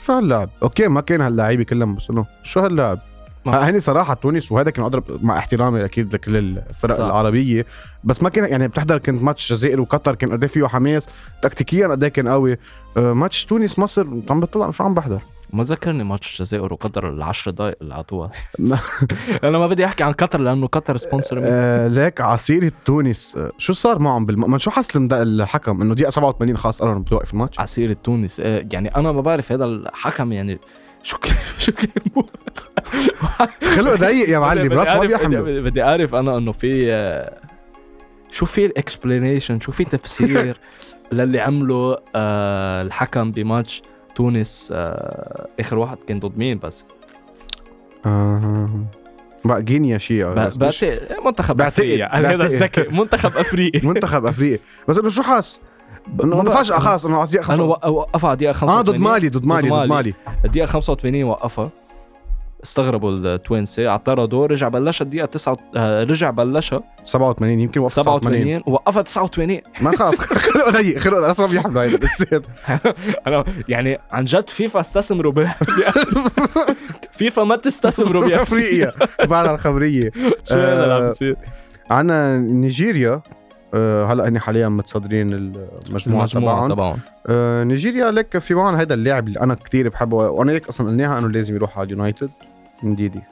[0.05, 2.99] شو هاللاعب؟ أوكي ما كان هاللاعيبه كلهم بس إنه شو هاللاعب؟
[3.47, 7.05] ما- هني صراحة تونس وهذا كان أضرب مع احترامي أكيد لكل الفرق صح.
[7.05, 7.67] العربية
[8.05, 11.09] بس ما كان يعني بتحضر كنت ماتش الجزائر وقطر كان قد إيه فيه حماس
[11.43, 12.57] تكتيكيا قد إيه كان قوي.
[12.97, 15.21] آه، ماتش تونس مصر عم بطلع شو عم بحضر؟
[15.53, 18.31] ما ذكرني ماتش الجزائر وقطر العشر دقائق اللي عطوها
[19.45, 21.41] أنا ما بدي أحكي عن قطر لأنه قطر sponsor.
[21.45, 24.51] آه ليك على سيرة تونس آه، شو صار معهم بالم...
[24.51, 27.61] ما شو حس المد- الحكم؟ إنه دقيقة 87 خلاص قرر بتوقف الماتش.
[27.61, 30.59] عسيرة تونس آه، يعني أنا ما بعرف هذا الحكم يعني
[31.03, 31.17] شو
[31.59, 31.89] شو كان
[33.77, 37.39] خلقه ضيق يا معلم بدي راس ما بيحمله بدي- بدي أعرف أنا إنه في آه،
[38.31, 40.57] شو في ال explanation شو في تفسير
[41.13, 43.83] للي عمله آه، الحكم بماتش
[44.25, 46.85] تونس آه، آخر واحد كان ضد مين بس
[48.07, 48.67] آه.
[49.45, 52.45] بقى غينيا شيء ب- بس مش بعتقد منتخب بعتقد- افريقيا أنا هذا.
[52.45, 55.61] الذكي منتخب أفريقي منتخب افريقيا بس انه شو حاس؟
[56.25, 56.51] انه.
[56.51, 59.69] فجأة خلاص انه على دقيقة أنا 85 وقفها على آه 85 ضد مالي ضد مالي
[59.71, 60.15] ضد مالي.
[60.45, 61.71] الدقيقه 85 وقفها
[62.65, 68.75] استغربوا التوينسي اعترضوا رجع بلشها الدقيقة 9 آه، رجع بلشها 87 يمكن وقف 87 87
[68.75, 72.43] وقفها 89 ما خلاص خلقه ضيق خلقه راس ما بيحمله هيدا بتصير.
[73.27, 75.47] أنا يعني عن جد فيفا استثمروا ب
[77.19, 80.11] فيفا ما تستثمروا بأفريقيا أفريقيا بعد الخبرية.
[80.45, 81.37] شو هذا اللي عم آه، بيصير؟
[81.91, 83.23] عنا نيجيريا
[83.75, 85.33] آه، هلا هني حاليا متصدرين
[85.89, 86.99] المجموعة تبعهم.
[87.69, 91.29] نيجيريا لك في معهم هذا اللاعب اللي أنا كتير بحبه وأنا هيك أصلا قلناها إنه
[91.29, 92.31] لازم يروح على اليونايتد.
[92.85, 93.23] نديدي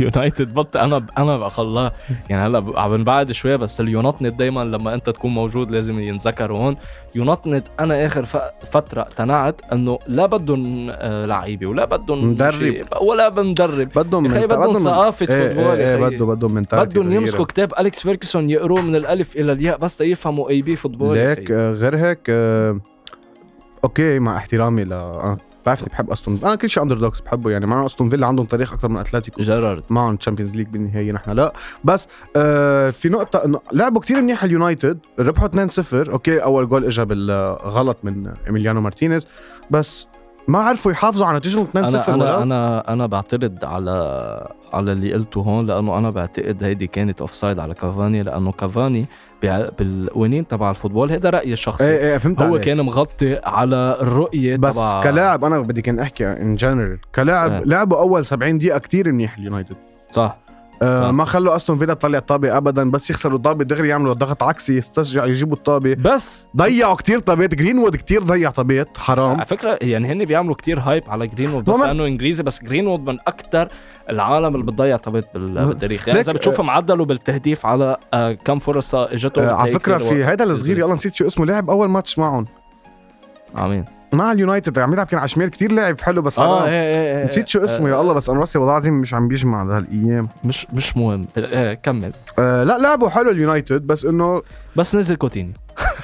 [0.00, 1.92] يونايتد but أنا أنا بخلاه
[2.30, 6.76] يعني هلأ عم بعد شوي بس اليونايتد دائما لما أنت تكون موجود لازم ينذكر هون.
[7.14, 8.36] يونايتد أنا آخر ف-
[8.70, 12.84] فترة اقتنعت إنه لا بدهم آه، لعيبة ولا بدهم مدرب.
[13.00, 16.16] ولا مدرب بدهم من- بدهم ثقافة إيه، football إيه، يا إيه، أخي.
[16.16, 20.50] بده بدهم من بدهم يمسكوا كتاب اليكس فيركسون يقروه من الألف إلى الياء بس يفهموا
[20.50, 21.50] AB football ليك.
[21.50, 22.80] آه، غير هيك آه،
[23.84, 24.92] okay مع احترامي ل
[25.66, 27.66] بعرفني بحب أستون أنا كل شيء underdogs بحبه يعني.
[27.66, 29.42] مع استون فيلا عندهم تاريخ أكثر من أتلتيكو.
[29.42, 29.82] جيرارد.
[29.90, 31.30] معهم Champions League بالنهاية نحن.
[31.30, 31.52] لا.
[31.84, 34.98] بس آه في نقطة إنه لعبوا كتير منيح اليونايتد.
[35.18, 39.26] ربحوا 2-0 okay أول جول اجى بالغلط من إيميليانو مارتينيز.
[39.70, 40.06] بس
[40.48, 45.14] ما عرفوا يحافظوا على نتيجه 2-0 أنا أنا ولا؟ أنا أنا بعترض على على اللي
[45.14, 49.06] قلته هون لأنه أنا بعتقد هيدي كانت offside على كافاني لأنه كافاني
[49.78, 51.12] بالقوانين تبع ال football.
[51.12, 51.84] هذا رأيي الشخصي.
[51.84, 52.60] إيه إيه فهمت هو عليك.
[52.60, 57.60] كان مغطي على الرؤية بس تبع كلاعب أنا بدي كان أحكي in general كلاعب إيه.
[57.64, 59.76] لعبوا أول 70 دقيقة كتير منيح اليونايتد
[60.10, 60.38] صح.
[60.82, 61.10] آه.
[61.10, 65.26] ما خلوا أستون فيلا تطلع الطابة ابدا بس يخسروا الطابة دغري يعملوا ضغط عكسي يسترجعوا
[65.26, 65.94] يجيبوا الطابة.
[65.94, 67.54] بس ضيعوا كتير طابات.
[67.54, 68.98] جرينوود كتير ضيع طابات.
[68.98, 69.36] حرام.
[69.36, 73.18] على فكرة يعني هن بيعملوا كتير hype على جرينوود بس لأنه إنجليزي بس جرينوود من
[73.26, 73.68] أكثر
[74.10, 76.08] العالم اللي بتضيع طابات بالتاريخ.
[76.08, 80.24] يعني إذا بتشوف معدله بالتهديف على آه، كم فرصة اجته آه على فكرة في.
[80.24, 82.44] هيدا الصغير يلا نسيت شو اسمه لعب أول ماتش معهم.
[83.58, 83.84] آمين.
[84.12, 84.78] مع اليونايتد.
[84.78, 87.48] عم يلعب كان على شمال كتير لاعب حلو بس آه حرام إيه إيه إيه نسيت
[87.48, 90.96] شو اسمه يا الله بس أنا راسي والله العظيم مش عم بيجمع لهالايام مش مش
[90.96, 91.26] مهم.
[91.36, 92.12] إيه كمل.
[92.38, 94.42] آه لا لعبوا حلو اليونايتد بس إنه
[94.76, 95.52] بس نزل كوتينيو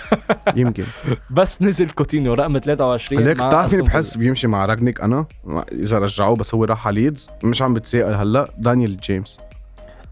[0.56, 0.84] يمكن.
[1.30, 5.26] بس نزل كوتينيو رقم 23 ليك مع بتعرف مين أستون بحس بيمشي مع راجنيك أنا
[5.72, 8.48] إذا رجعوه بس هو راح على ليدز مش عم بتسائل هلأ.
[8.58, 9.38] دانيال جيمس.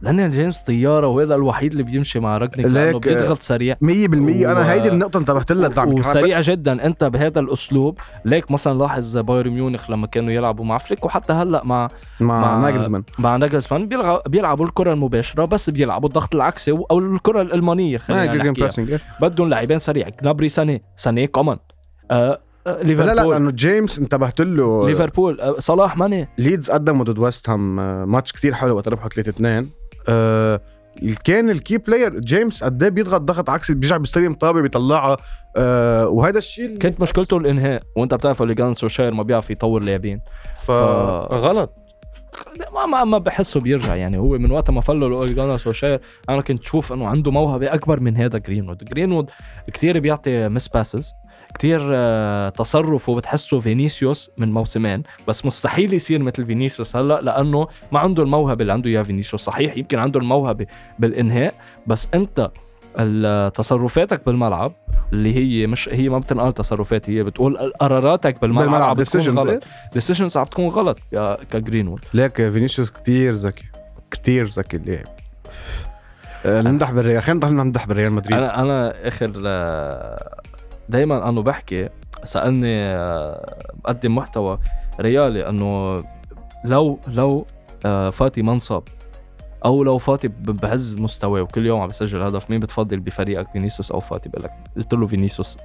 [0.02, 3.74] دانيال جيمس طيارة وهذا الوحيد اللي بيمشي مع راجنيك لأنه بيضغط سريع.
[3.74, 3.86] 100%
[4.50, 6.86] أنا و- هيدي النقطة انتبهت لها دعم وسريع جدا.
[6.86, 11.64] أنت بهذا الأسلوب ليك مثلا لاحظ بايرن ميونخ لما كانوا يلعبوا مع فليك وحتى هلأ
[11.64, 11.88] مع
[12.20, 13.02] مع, مع- ناجلزمان.
[13.18, 18.90] مع ناجلسمان بيلعبوا بيلعبوا الكرة المباشرة بس بيلعبوا الضغط العكسي أو الكرة الألمانية خلينا pressing
[18.90, 19.00] إيه.
[19.20, 20.08] بدهم لاعبين سريع.
[20.22, 21.56] جنابري ساني ساني كمان
[22.10, 23.32] آه آه، لا لا ليفربول.
[23.32, 24.86] لأنه جيمس انتبهت له.
[24.88, 25.40] ليفربول.
[25.40, 26.28] آه، صلاح ماني.
[26.38, 29.68] ليدز قدموا ضد ويست هام آه، ماتش كتير حلو وقت ربحوا 3 2
[30.08, 30.60] آه
[31.24, 35.16] كان ال key player جيمس قد إيه بيضغط ضغط عكسي بيرجع بيستلم طابه بيطلعها
[35.56, 39.82] آه وهذا الشيء اللي- كانت مشكلته الإنهاء وأنت بتعرف أولي جونار سولشاير ما بيعرف يطور
[39.82, 40.18] لاعبين.
[41.30, 41.78] فغلط
[42.74, 46.40] ما ما ما بحسه بيرجع يعني هو من وقت ما فل أولي جونار سولشاير أنا
[46.42, 49.30] كنت شوف إنه عنده موهبة أكبر من هذا جرينوود جرينوود
[49.74, 51.12] كثير بيعطي miss passes
[51.58, 51.80] كثير
[52.50, 58.62] تصرفه بتحسه فينيسيوس من موسمين بس مستحيل يصير مثل فينيسيوس هلأ لأنه ما عنده الموهبة
[58.62, 59.42] اللي عنده اياها فينيسيوس.
[59.42, 60.66] صحيح يمكن عنده الموهبة
[60.98, 61.54] بالإنهاء
[61.86, 62.50] بس أنت
[63.54, 64.72] تصرفاتك بالملعب
[65.12, 69.64] اللي هي مش هي ما بتنقال تصرفات هي بتقول قراراتك بالملعب, بالملعب بتكون؟ غلط.
[69.94, 72.00] decisions عم بتكون غلط يا كجرينوود.
[72.14, 73.64] ليك فينيسيوس كتير ذكي
[74.10, 75.06] كتير ذكي اللاعب.
[76.46, 78.38] آه، نمدح بالريال خلينا نمدح بالريال مدريد.
[78.38, 79.32] أنا أنا آخر
[80.88, 81.88] دائما أنه بحكي
[82.24, 84.58] سألني آه، بقدم محتوى
[85.00, 86.04] ريالي أنه
[86.64, 87.46] لو لو
[87.86, 88.82] آه، فاتي منصب
[89.64, 94.00] أو لو فاتي بعز مستواه وكل يوم عم بسجل هدف مين بتفضل بفريقك فينيسيوس أو
[94.00, 95.58] فاتي بقول لك؟ قلت له فينيسيوس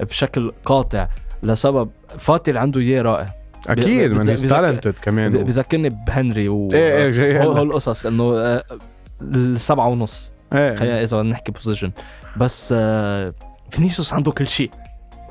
[0.00, 1.08] بشكل قاطع
[1.42, 3.34] لسبب فاتي اللي عنده إياه رائع.
[3.68, 8.64] أكيد من talented كمان بذكرني بهنري و إيه إيه إنه آه،
[9.22, 10.32] السبعة ونص.
[10.52, 10.76] إيه.
[10.76, 11.90] خلينا إذا بدنا نحكي position
[12.36, 12.74] بس
[13.70, 14.70] فينيسيوس عنده كل شيء.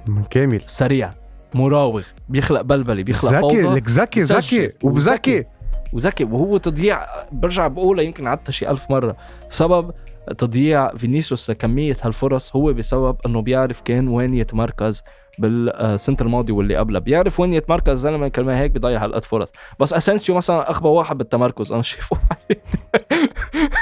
[0.08, 0.62] من كامل.
[0.66, 1.14] سريع
[1.54, 3.62] مراوغ بيخلق بلبلة بيخلق ذكي فوضى.
[3.62, 4.22] لك ذكي.
[4.22, 5.46] ذكي وبذكي.
[5.94, 6.24] وذكي.
[6.24, 9.16] وهو تضييع برجع بقولها يمكن عدتها شي ألف مرة.
[9.50, 9.92] سبب
[10.38, 15.04] تضييع فينيسيوس كمية هالفرص هو بسبب إنه بيعرف كان وين يتمركز.
[15.40, 17.00] بالسنة الماضي واللي قبلها.
[17.00, 19.52] بيعرف وين يتمركز زلمه كلمة هيك بضيع هالقد فرص.
[19.80, 22.18] بس أسينسيو مثلا اخبى واحد بالتمركز أنا شايفه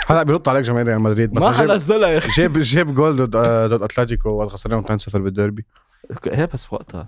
[0.07, 1.33] هلا بيرد عليك جماهير ريال مدريد.
[1.33, 2.41] بس ما جاب حنزلها يا أخي.
[2.41, 5.65] جاب جاب جول ضد آه، ضد أتلتيكو وقت خسرناهم 2-0 بالديربي.
[6.31, 7.07] هي بس وقتها.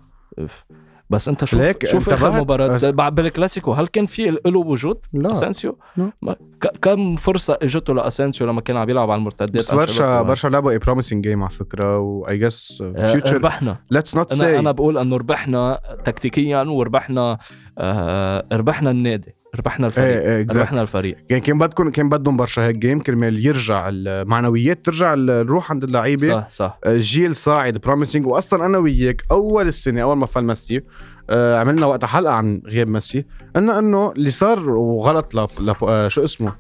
[1.10, 4.98] بس انت شوف ليك شوف آخر انتبهت؟ مباراة أس- بالكلاسيكو هل كان في له وجود
[5.14, 5.32] لا.
[5.32, 6.12] أسينسيو؟ لا.
[6.22, 10.48] ما- ك- كم فرصة إجته لأسينسيو لما كان عم يلعب على المرتدات بس برشا؟ برشا
[10.48, 14.98] لعبوا a promising game على فكرة why just future ربحنا let's not say أنا بقول
[14.98, 17.38] إنه ربحنا تكتيكيا وربحنا
[17.78, 20.48] آه ربحنا النادي ربحنا الفريق إيه إيه.
[20.56, 21.18] ربحنا الفريق.
[21.30, 26.28] يعني كان بدكم كان بدهم برشا هيك game كرمال يرجع المعنويات ترجع الروح عند اللعيبة.
[26.28, 26.80] صح صح.
[26.88, 30.82] جيل صاعد promising واصلا أنا وياك أول السنة أول ما فل ميسي
[31.30, 35.48] آه عملنا وقتها حلقة عن غياب ميسي قلنا إنه اللي صار وغلط ل...
[35.60, 35.74] ل...
[35.84, 36.56] آه شو اسمه؟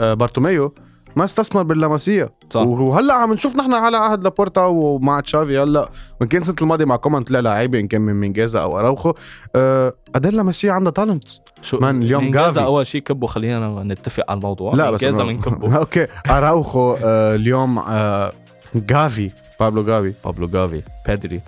[0.00, 0.72] آه بارتوميو
[1.16, 2.60] ما استثمر باللاماسيا صح.
[2.60, 5.58] وهلأ عم نشوف نحن على عهد لابورتا ومع تشافي.
[5.58, 9.12] هلأ وان كان السنة الماضية مع كومان طلع لعيبه ان كان من مينجازا أو أراوخو.
[9.56, 10.26] آه قد
[10.70, 11.24] عندها talent
[11.62, 12.64] شو؟ man، اليوم جافي.
[12.64, 14.74] أول شيء كبوا خلينا نتفق على الموضوع.
[14.74, 16.06] لا بس أنا- من كبوا okay.
[16.30, 18.32] أراوخو آه اليوم آه
[18.74, 21.40] جافي بابلو جافي بابلو جافي بيدري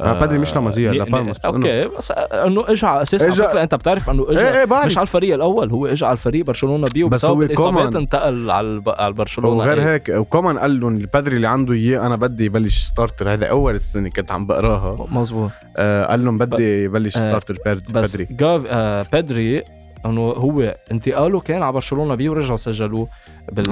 [0.00, 1.38] آه، بدري مش لامازيا، لابالماس.
[1.40, 4.98] okay بس إنه اجى على أساس على فكرة أنت بتعرف إنه اجى إيه بعرف مش
[4.98, 7.96] على الفريق الأول هو اجى على الفريق برشلونة B بس هو الاصابات كومان.
[7.96, 9.94] انتقل على الب- على برشلونه وغير إيه.
[9.94, 14.08] هيك وكمان قال لهم البدري اللي عنده إياه أنا بدي يبلش starter هذا أول السنة
[14.08, 18.62] كنت عم بقراها مظبوط آه قال لهم بدي يبلش آه، starter بيرد- بس بدري جافي
[18.66, 19.62] آه بدري
[20.06, 23.08] إنه هو انتقاله كان على برشلونة B ورجعوا سجلوه
[23.52, 23.64] بال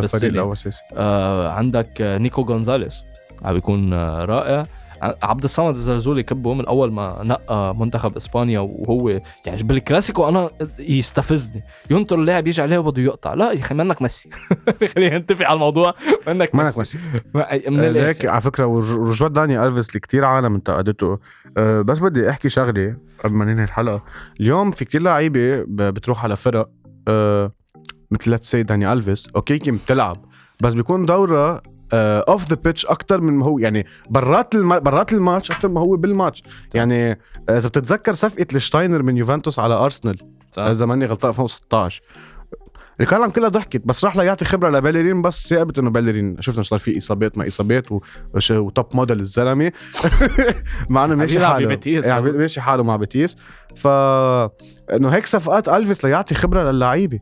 [0.00, 0.30] بالفريق.
[0.32, 3.04] الأول اساسي آه عندك آه، نيكو غونزاليس
[3.44, 4.62] عم بيكون آه، رائع
[5.02, 9.08] عبد الصمد الزلزولي كبه من أول ما نقى منتخب إسبانيا وهو
[9.46, 11.62] يعني بالكلاسيكو أنا يستفزني.
[11.90, 13.34] ينطر اللاعب يجي عليه وبده يقطع.
[13.34, 14.30] لا يا أخي منك ميسي.
[14.94, 15.94] خلينا نتفق على الموضوع.
[16.28, 16.98] منك مانك ميسي.
[17.34, 21.18] من آه، على فكرة رجوع داني ألفيس اللي كثير عالم انتقدته
[21.58, 24.02] آه بس بدي أحكي شغلة قبل ما ننهي الحلقة.
[24.40, 26.68] اليوم في كثير لعيبة بتروح على فرق
[27.08, 27.52] آه
[28.10, 29.28] مثل let's say داني ألفيس.
[29.36, 30.24] okay يمكن بتلعب.
[30.62, 34.78] بس بيكون دورها off the pitch أكثر من ما هو يعني برات الم...
[34.78, 36.42] برات الماتش أكثر ما هو بالماتش.
[36.74, 37.18] يعني آه،
[37.50, 40.18] إذا بتتذكر صفقة ليشتشتاينر من يوفنتوس على أرسنال.
[40.58, 42.02] اذا ماني غلطان 2016
[43.00, 46.98] الكلام كلها ضحكت بس راح ليعطي خبرة لباليرين بس ثابت إنه باليرين شفنا صار في
[46.98, 47.86] إصابات ما إصابات
[48.50, 49.72] و top model الزلمة.
[50.90, 51.66] مع إنه ماشي حاله.
[51.66, 52.06] ببيتيس.
[52.06, 53.36] يعني ماشي حاله مع بيتيس.
[53.76, 57.18] ف إنه هيك صفقات ألفيس ليعطي خبرة للعيبه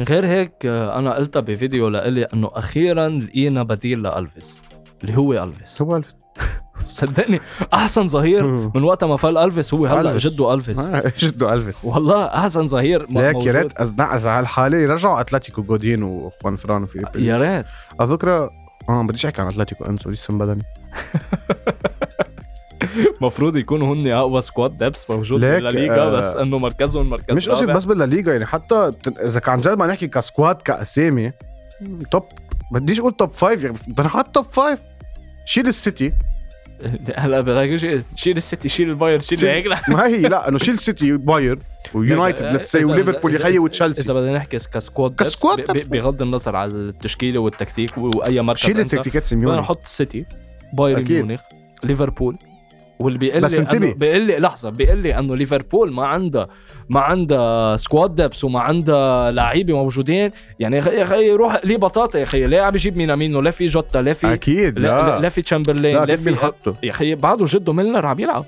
[0.00, 4.62] غير هيك آه، أنا قلتها بفيديو لإلي إنه أخيرا لقينا بديل لألفيس
[5.04, 5.82] اللي هو ألفيس.
[5.82, 6.16] هو ألفيس.
[6.84, 7.40] صدقني
[7.74, 10.18] أحسن ظهير من وقت ما فل ألفيس هو هلأ.
[10.18, 10.78] جده ألفيس.
[10.80, 11.84] آه، جده ألفيس.
[11.84, 13.52] والله أحسن ظهير ليك يا.
[13.52, 17.66] ريت اذا هالحاله يرجعوا أتلتيكو جودين وخوان فران وفي يا ريت.
[18.00, 18.50] على فكرة
[18.88, 20.62] آه بديش أحكي عن أتلتيكو أنسى بديش بدني.
[23.20, 27.60] المفروض يكونوا هن أقوى squad depth موجود بالليغا آه، بس إنه مركزهم مركز مش قصد
[27.60, 27.74] رابع.
[27.74, 28.92] بس بالليغا يعني حتى
[29.24, 31.32] إذا كان عن جد ما نحكي ك squad كأسامي
[32.10, 32.22] top
[32.72, 34.80] بديش أقول top five يعني بس بدنا نحط top five
[35.46, 36.12] شيل السيتي.
[37.16, 37.76] هلا بدك
[38.16, 41.58] شيل السيتي شيل البايرن شيل هيك ما هي لا إنه شيل سيتي وبايرن
[41.94, 45.88] ويونايتد let's say وليفربول يخيي إذا وتشيلسي بدنا نحكي ك squad ك squad.
[45.88, 50.26] بغض النظر على التشكيلة والتكتيك وأي مركز شيل التكتيكات بدنا سيميوني نحط السيتي
[50.72, 51.04] بايرن.
[51.04, 51.40] ميونخ
[51.84, 52.36] ليفربول.
[52.98, 53.90] واللي بيقول بس لي انتبه.
[53.92, 56.48] إنه- بيقول لي لحظة بيقول لي إنه ليفربول ما عندها
[56.88, 60.30] ما عندها سكواد دبس وما عندها لعيبة موجودين.
[60.60, 63.98] يعني يا أخي روح ليه بطاطا يا أخي؟ ليه عم يجيب مينامينو؟ لا في جوتا؟
[63.98, 68.06] لا في أكيد لا, لا, في تشامبرلين؟ لا في بنحطه يا أخي بعده جده ميلنر
[68.06, 68.44] عم يلعب.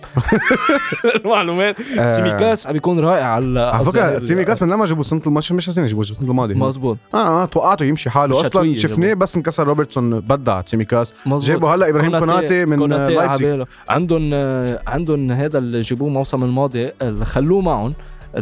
[1.25, 1.77] المعلومات.
[1.99, 4.19] آه، سيميكاس عم يكون رائع على على فكرة.
[4.23, 6.55] سيميكاس من لما جابوا سنه الماتش مش حاسين يجيبوا السنة الماضية.
[6.55, 8.41] مزبوط أنا أنا توقعته يمشي حاله.
[8.41, 11.15] أصلا شفناه بس انكسر روبرتسون بدع سيميكاس.
[11.27, 13.19] جابوا هلا إبراهيم كوناتي من لايبزيج.
[13.19, 14.31] عباله عندهم
[14.87, 17.95] عندهم هذا اللي جابوه الموسم الماضي اللي خلوه معهم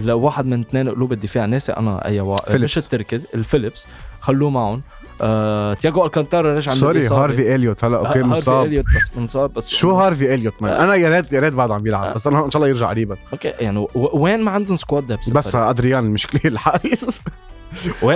[0.07, 2.63] واحد من اثنين قلوب الدفاع ناسي أنا أي فيليبس.
[2.65, 3.87] مش التركي الفيليبس
[4.21, 4.83] خلوه معهم
[5.23, 7.09] آه، تياجو ألكانتارا رجع من sorry.
[7.09, 10.85] هارفي إليوت هلا okay هارفي مصاب إليوت بس منصاب بس شو هارفي إليوت man آه.
[10.85, 13.17] أنا يا ريت يا ريت بعده عم بيلعب بس أنا إن شاء الله يرجع قريبا
[13.33, 17.23] okay يعني وين ما عندهم squad depth بس الفريق؟ أدريان المشكلة الحارس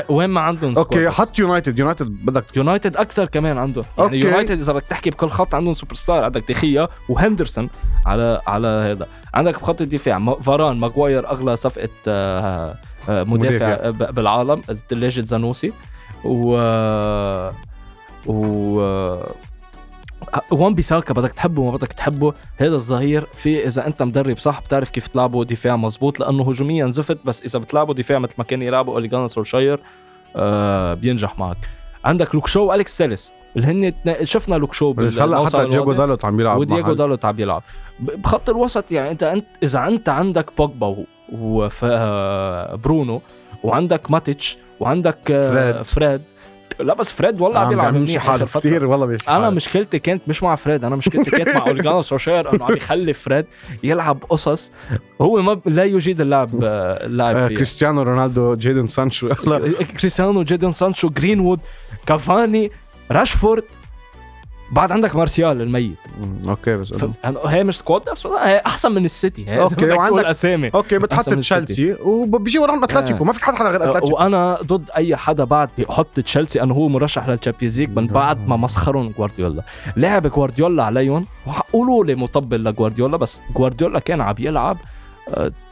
[0.08, 1.10] وين- ما عندهم squad okay.
[1.16, 4.16] حط يونايتد يونايتد بدك يونايتد أكثر كمان عنده يعني okay.
[4.16, 7.68] يونايتد إذا بدك تحكي بكل خط عندهم super star عندك دخيا وهندرسون
[8.06, 12.74] على على هذا عندك بخط الدفاع فاران ماغواير أغلى صفقة آه،
[13.08, 14.10] آه، مدافع, مدافع.
[14.10, 15.72] بالعالم ثلاجه زانوسي
[16.24, 16.56] و
[18.26, 18.80] و
[20.50, 24.88] وان بيساكا بدك تحبه ما بدك تحبه هذا الظهير في إذا أنت مدرب صح بتعرف
[24.88, 28.92] كيف تلعبه دفاع مزبوط لأنه هجوميا زفت بس إذا بتلعبه دفاع مثل ما كان يلعبه
[28.92, 29.80] اولي غونار سولشاير
[30.36, 31.56] آه بينجح معك
[32.04, 35.96] عندك لوك شو وأليكس تيليس اللي هن شفنا لوك شو هلا حتى الماضي.
[35.96, 36.96] دالوت عم بيلعب ودياغو محل.
[36.96, 37.62] دالوت عم يلعب
[38.00, 43.20] بخط الوسط يعني أنت انت إذا أنت عندك بوجبا وبرونو
[43.62, 45.82] وعندك ماتيتش وعندك آه، فريد.
[45.82, 46.22] فريد
[46.80, 48.46] لا بس فريد والله عم عم يلعب بيمشي منيح حاله.
[48.46, 49.50] كثير والله بيمشي أنا.
[49.50, 53.12] مشكلتي كانت مش مع فريد أنا مشكلتي كانت مع اولي غونار سولشاير إنه عم يخلي
[53.12, 53.44] فريد
[53.82, 54.72] يلعب قصص
[55.20, 59.28] هو ما ب- لا يجيد اللعب آه، اللاعب آه، كريستيانو رونالدو جيدون سانشو.
[60.00, 61.60] كريستيانو جيدون سانشو جرينوود
[62.06, 62.70] كافاني
[63.10, 63.62] راشفورد
[64.72, 65.96] بعد عندك مارسيال الميت.
[66.48, 69.48] okay بس ف- هي مش squad بس هي أحسن من السيتي.
[69.50, 70.70] هي تقول وعندك- أسامي.
[70.74, 71.96] okay بتحط تشيلسي.
[72.02, 73.18] وبيجي وراهم أتلتيكو.
[73.24, 73.26] آه.
[73.26, 74.14] ما فيك حد حدا غير أتلتيكو.
[74.14, 78.48] وأنا ضد أي حدا بعد بيحط تشيلسي انه هو مرشح لل Champions League من بعد
[78.48, 79.62] ما مسخرهم جوارديولا.
[79.96, 81.26] لعب جوارديولا عليهم.
[81.72, 84.76] قولوا لي مطبل لجوارديولا بس جوارديولا كان عم يلعب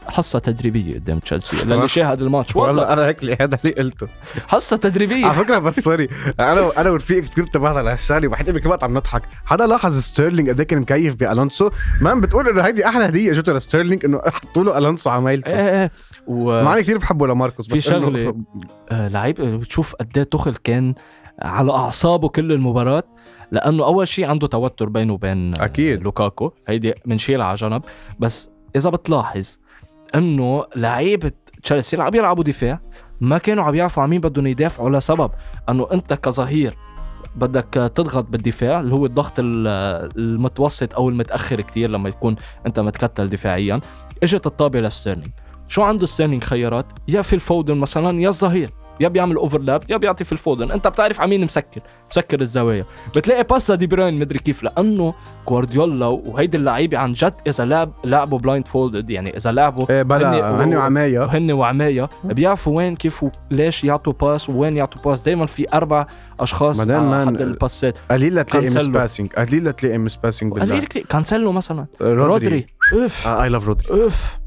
[0.07, 2.55] حصة تدريبية قدام تشيلسي للي شاهد الماتش.
[2.55, 2.93] والله والله.
[2.93, 4.07] أنا هيك هذا اللي قلته.
[4.47, 5.25] حصة تدريبية.
[5.25, 6.07] على فكرة بس sorry
[6.39, 9.21] أنا أنا ورفيق كثير انتبهنا لهالشغله وحتى كل وقت عم نضحك.
[9.45, 11.69] حدا لاحظ ستيرلينج قد إيه كان مكيف بألونسو؟
[12.01, 15.91] man بتقول إنه هيدي أحلى هدية اجته لستيرلينج إنه حطوا له ألونسو عمايلته إيه إيه
[16.27, 16.63] و...
[16.63, 18.35] مع اني كثير بحبه لماركوس في بس إنه- شغلة.
[18.91, 20.93] آه، لعيب بتشوف قد إيه تخل كان
[21.41, 23.03] على أعصابه كل المباراة
[23.51, 26.03] لأنه أول شيء عنده توتر بينه وبين أكيد.
[26.03, 26.51] لوكاكو.
[26.67, 27.81] هيدي بنشيلها على جنب.
[28.19, 29.57] بس إذا بتلاحظ
[30.15, 31.31] إنه لعيبة
[31.63, 32.79] تشيلسي اللي عم يلعبوا دفاع
[33.21, 35.31] ما كانوا عم يعرفوا على مين بدهم يدافعوا لسبب
[35.69, 36.77] إنه أنت كظهير
[37.35, 43.29] بدك تضغط بالدفاع اللي هو الضغط ال- المتوسط أو المتأخر كتير لما يكون أنت متكتل
[43.29, 43.79] دفاعيا.
[44.23, 45.27] إجت الطابة لستيرلينج
[45.67, 48.69] شو عنده ستيرلينج خيارات؟ يا فيل فودن مثلا يا الظهير.
[48.99, 50.71] يا بيعمل overlap يا بيعطي فيل فودن.
[50.71, 51.81] انت بتعرف على مين مسكر
[52.11, 52.85] مسكر الزوايا.
[53.15, 55.13] بتلاقي باسا دي بروين مدري كيف لأنه
[55.47, 60.61] جوارديولا وهيدي اللعيبة عن جد إذا لعب لعبوا blindfold يعني إذا لعبوا إيه بلا هن-
[60.61, 61.19] هن وعماية.
[61.19, 62.09] وهن وعماية.
[62.23, 65.21] بيعرفوا وين كيف وليش يعطوا pass وين يعطوا pass.
[65.21, 66.07] دايما في أربع
[66.39, 67.97] أشخاص على مان- حد الباسات.
[68.11, 68.85] قليل تلاقي miss.
[68.87, 71.85] passing قليل تلاقي miss passing قليل كانسيلو مثلا.
[72.01, 72.25] رودري.
[72.25, 72.65] رودري.
[72.93, 73.27] أوف.
[73.27, 74.03] I love رودري.
[74.03, 74.37] أوف.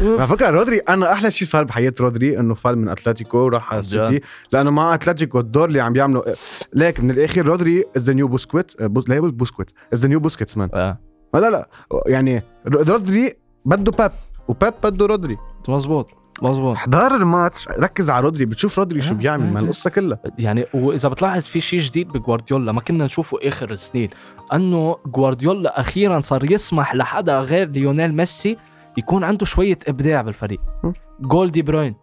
[0.00, 3.80] على فكرة رودري أنا أحلى شيء صار بحياة رودري إنه فل من أتلتيكو وراح على.
[3.80, 4.20] السيتي
[4.52, 6.22] لأنه مع أتلتيكو الدور اللي عم بيعمله
[6.72, 10.66] ليك من الآخر رودري is the new بوسكيتس لا يقول بوسكيتس is the new بوسكيتس
[10.66, 10.98] man آه.
[11.34, 11.68] لا لا
[12.06, 13.34] يعني رودري
[13.64, 14.12] بده بيب
[14.48, 15.38] وبيب بده رودري
[15.68, 16.10] مزبوط
[16.42, 19.62] مزبوط احضر الماتش ركز على رودري بتشوف رودري شو آه، بيعمل آه، ما آه.
[19.62, 24.08] القصة كلها يعني وإذا بتلاحظ في شيء جديد بجوارديولا ما كنا نشوفه آخر السنين
[24.52, 28.56] أنه جوارديولا أخيرا صار يسمح لحدا غير ليونيل ميسي
[28.98, 30.60] يكون عنده شوية إبداع بالفريق.
[31.20, 31.94] جول دي بروين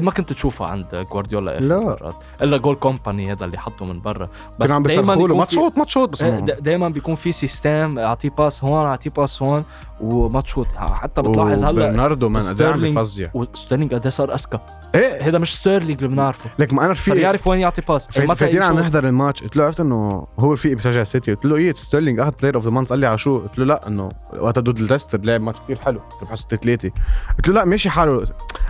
[0.00, 1.80] ما كنت تشوفها عند جوارديولا اخر لا.
[1.80, 4.28] مرات إلا جول كومباني هذا اللي حطه من برا.
[4.58, 5.36] بس كانوا عم دايما له.
[5.36, 8.86] ما تشوط ما تشوط بس إيه، ما- دا- دايما بيكون في system أعطيه pass هون
[8.86, 9.64] أعطيه pass هون
[10.00, 14.58] وما تشوت حتى بتلاحظ هلا برناردو قد إيه عم بفظع وستيرلينج قد إيه صار أذكى.
[14.94, 15.28] إيه.
[15.28, 16.50] هذا مش ستيرلينج اللي بنعرفه.
[16.58, 18.78] لك ما أنا صار في يعرف وين يعطي pass متى فايتين عم.
[18.78, 19.42] نحضر الماتش.
[19.42, 22.64] قلت له عرفت إنه هو رفيقي بشجع سيتي قلت له إيه ستيرلينج أخذ player of
[22.64, 25.58] the month قال لي على شو؟ قلت له لا إنه وقتها ضد ليستر لعب ماتش
[25.64, 26.00] كثير حلو.
[26.22, 26.90] ربحوا 6 3
[27.38, 28.24] قلت له لا ماشي حاله.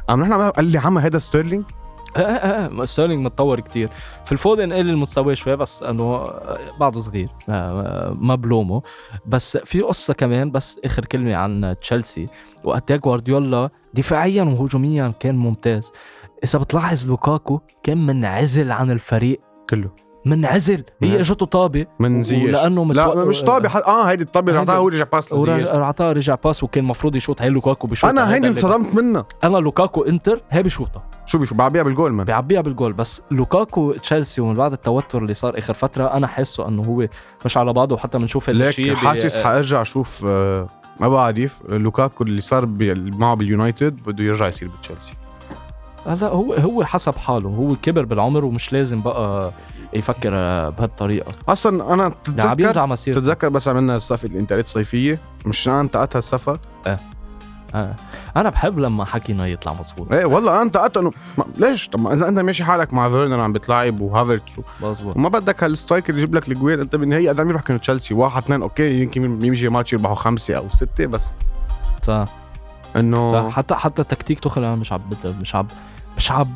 [0.08, 1.64] قام نحن قال لي عم هذا ستيرلينج؟
[2.16, 3.90] آه آه آه ستيرلينج متطور كتير.
[4.24, 6.24] في الفودن قل المستوى شوي بس إنه
[6.80, 8.82] بعده صغير آه، ما بلومه.
[9.26, 12.28] بس في قصة كمان بس آخر كلمة عن تشيلسي.
[12.64, 15.92] وقت جوارديولا دفاعيا وهجوميا كان ممتاز.
[16.44, 19.40] إذا بتلاحظ لوكاكو كان منعزل عن الفريق
[19.70, 19.90] كله.
[20.26, 20.84] منعزل.
[21.02, 21.20] هي.
[21.20, 21.86] اجته طابة.
[21.98, 23.82] من زياش لأنه لا مش طابي حد...
[23.82, 27.42] آه هيدي الطابة اللي اعطاها هو رجع pass لزياش ورجع رجع pass وكان المفروض يشوط.
[27.42, 29.26] هي لوكاكو بيشوط أنا هيدي انصدمت منها.
[29.44, 32.92] أنا لوكاكو انتر هي بيشوطها شو بيشو؟ بعبيها بالجول man بيعبيها بالجول.
[32.92, 37.08] بس لوكاكو تشيلسي ومن بعد التوتر اللي صار آخر فترة أنا حاسه إنه هو
[37.44, 37.94] مش على بعضه.
[37.94, 40.68] وحتى بنشوف هذا الشيء ليك حاسس حأرجع أشوف آه،
[41.00, 42.66] ما بعرف لوكاكو اللي صار
[43.18, 45.12] معه باليونايتد بده يرجع يصير بتشيلسي
[46.06, 47.48] لا هو هو حسب حاله.
[47.48, 49.52] هو كبر بالعمر ومش لازم بقى
[49.92, 50.30] يفكر
[50.70, 51.32] بهالطريقة.
[51.48, 56.16] أصلا أنا عم تتذكر ينزع مسيرته تتذكر بس عملنا صفقه الانتقالات الصيفيه مش أنا انتقدت
[56.16, 57.94] هالصفقه آه.
[58.36, 61.10] أنا بحب لما حكينا يطلع مظبوط إيه والله أنا انتقدت إنه
[61.56, 65.16] ليش؟ طب إذا أنت ماشي حالك مع فيرنر عم بتلاعب وهافرتس و- مظبوط.
[65.16, 68.14] وما بدك هال striker اللي يجيب لك الجول أنت بالنهايه قد عم يروح كانوا تشيلسي.
[68.14, 71.30] واحد اثنين okay يمكن يجي ماتش يربحوا خمسة أو ستة بس
[72.02, 72.24] صح.
[72.96, 73.54] إنه صح.
[73.56, 75.00] حتى حتى تكتيك توخل أنا مش عم
[75.40, 75.66] مش عم
[76.16, 76.52] مش عم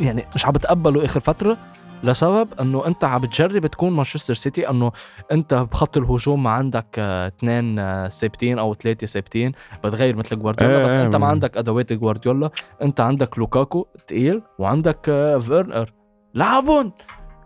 [0.00, 1.56] يعني مش عم بتقبله آخر فترة.
[2.02, 4.92] لسبب إنه أنت عم بتجرب تكون مانشستر سيتي إنه
[5.32, 9.52] أنت بخط الهجوم ما عندك آه، اثنين آه، ثابتين أو ثلاثة ثابتين
[9.84, 12.50] بتغير مثل جوارديولا إيه، بس إيه، أنت ما عندك أدوات جوارديولا.
[12.82, 15.92] أنت عندك لوكاكو تقيل وعندك آه، فيرنر.
[16.34, 16.92] لعبهم!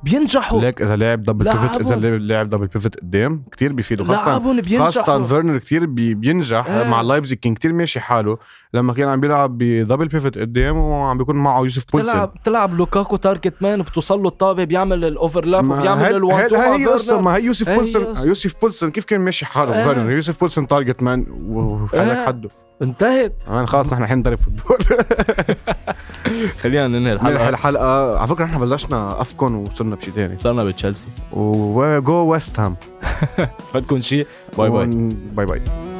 [0.02, 1.96] بينجحوا ليك إذا لعب double pivot إذا.
[2.18, 6.88] لعب double pivot قدام كثير بيفيدوا خاصه بينجحوا فيرنر كثير بي بينجح إيه.
[6.88, 8.38] مع لايبزيج كان كثير ماشي حاله
[8.74, 12.74] لما كان عم بيلعب ب double pivot قدام وعم بيكون معه يوسف بولسن تلعب تلعب
[12.74, 17.20] لوكاكو target man بتوصل له الطابة بيعمل ال overlap وبيعمل ال one two هي فيرنر.
[17.22, 18.28] ما هي يوسف هي بولسن.
[18.28, 19.84] يوسف بولسن كيف كان ماشي حاله إيه.
[19.84, 22.26] فيرنر يوسف بولسن target man وهلك إيه.
[22.26, 22.50] حده
[22.82, 23.32] انتهت.
[23.48, 24.78] man خلص نحن الحين نضرب football.
[26.60, 27.48] خلينا ننهي الحلقة.
[27.48, 28.18] الحلقة.
[28.18, 31.06] على فكرة نحن بلشنا AFCON وصرنا بشيء ثاني صرنا بتشيلسي.
[31.32, 32.76] وجو ويست هام
[33.74, 34.26] بدكم شيء.
[34.58, 34.86] باي باي.
[35.32, 35.91] باي باي.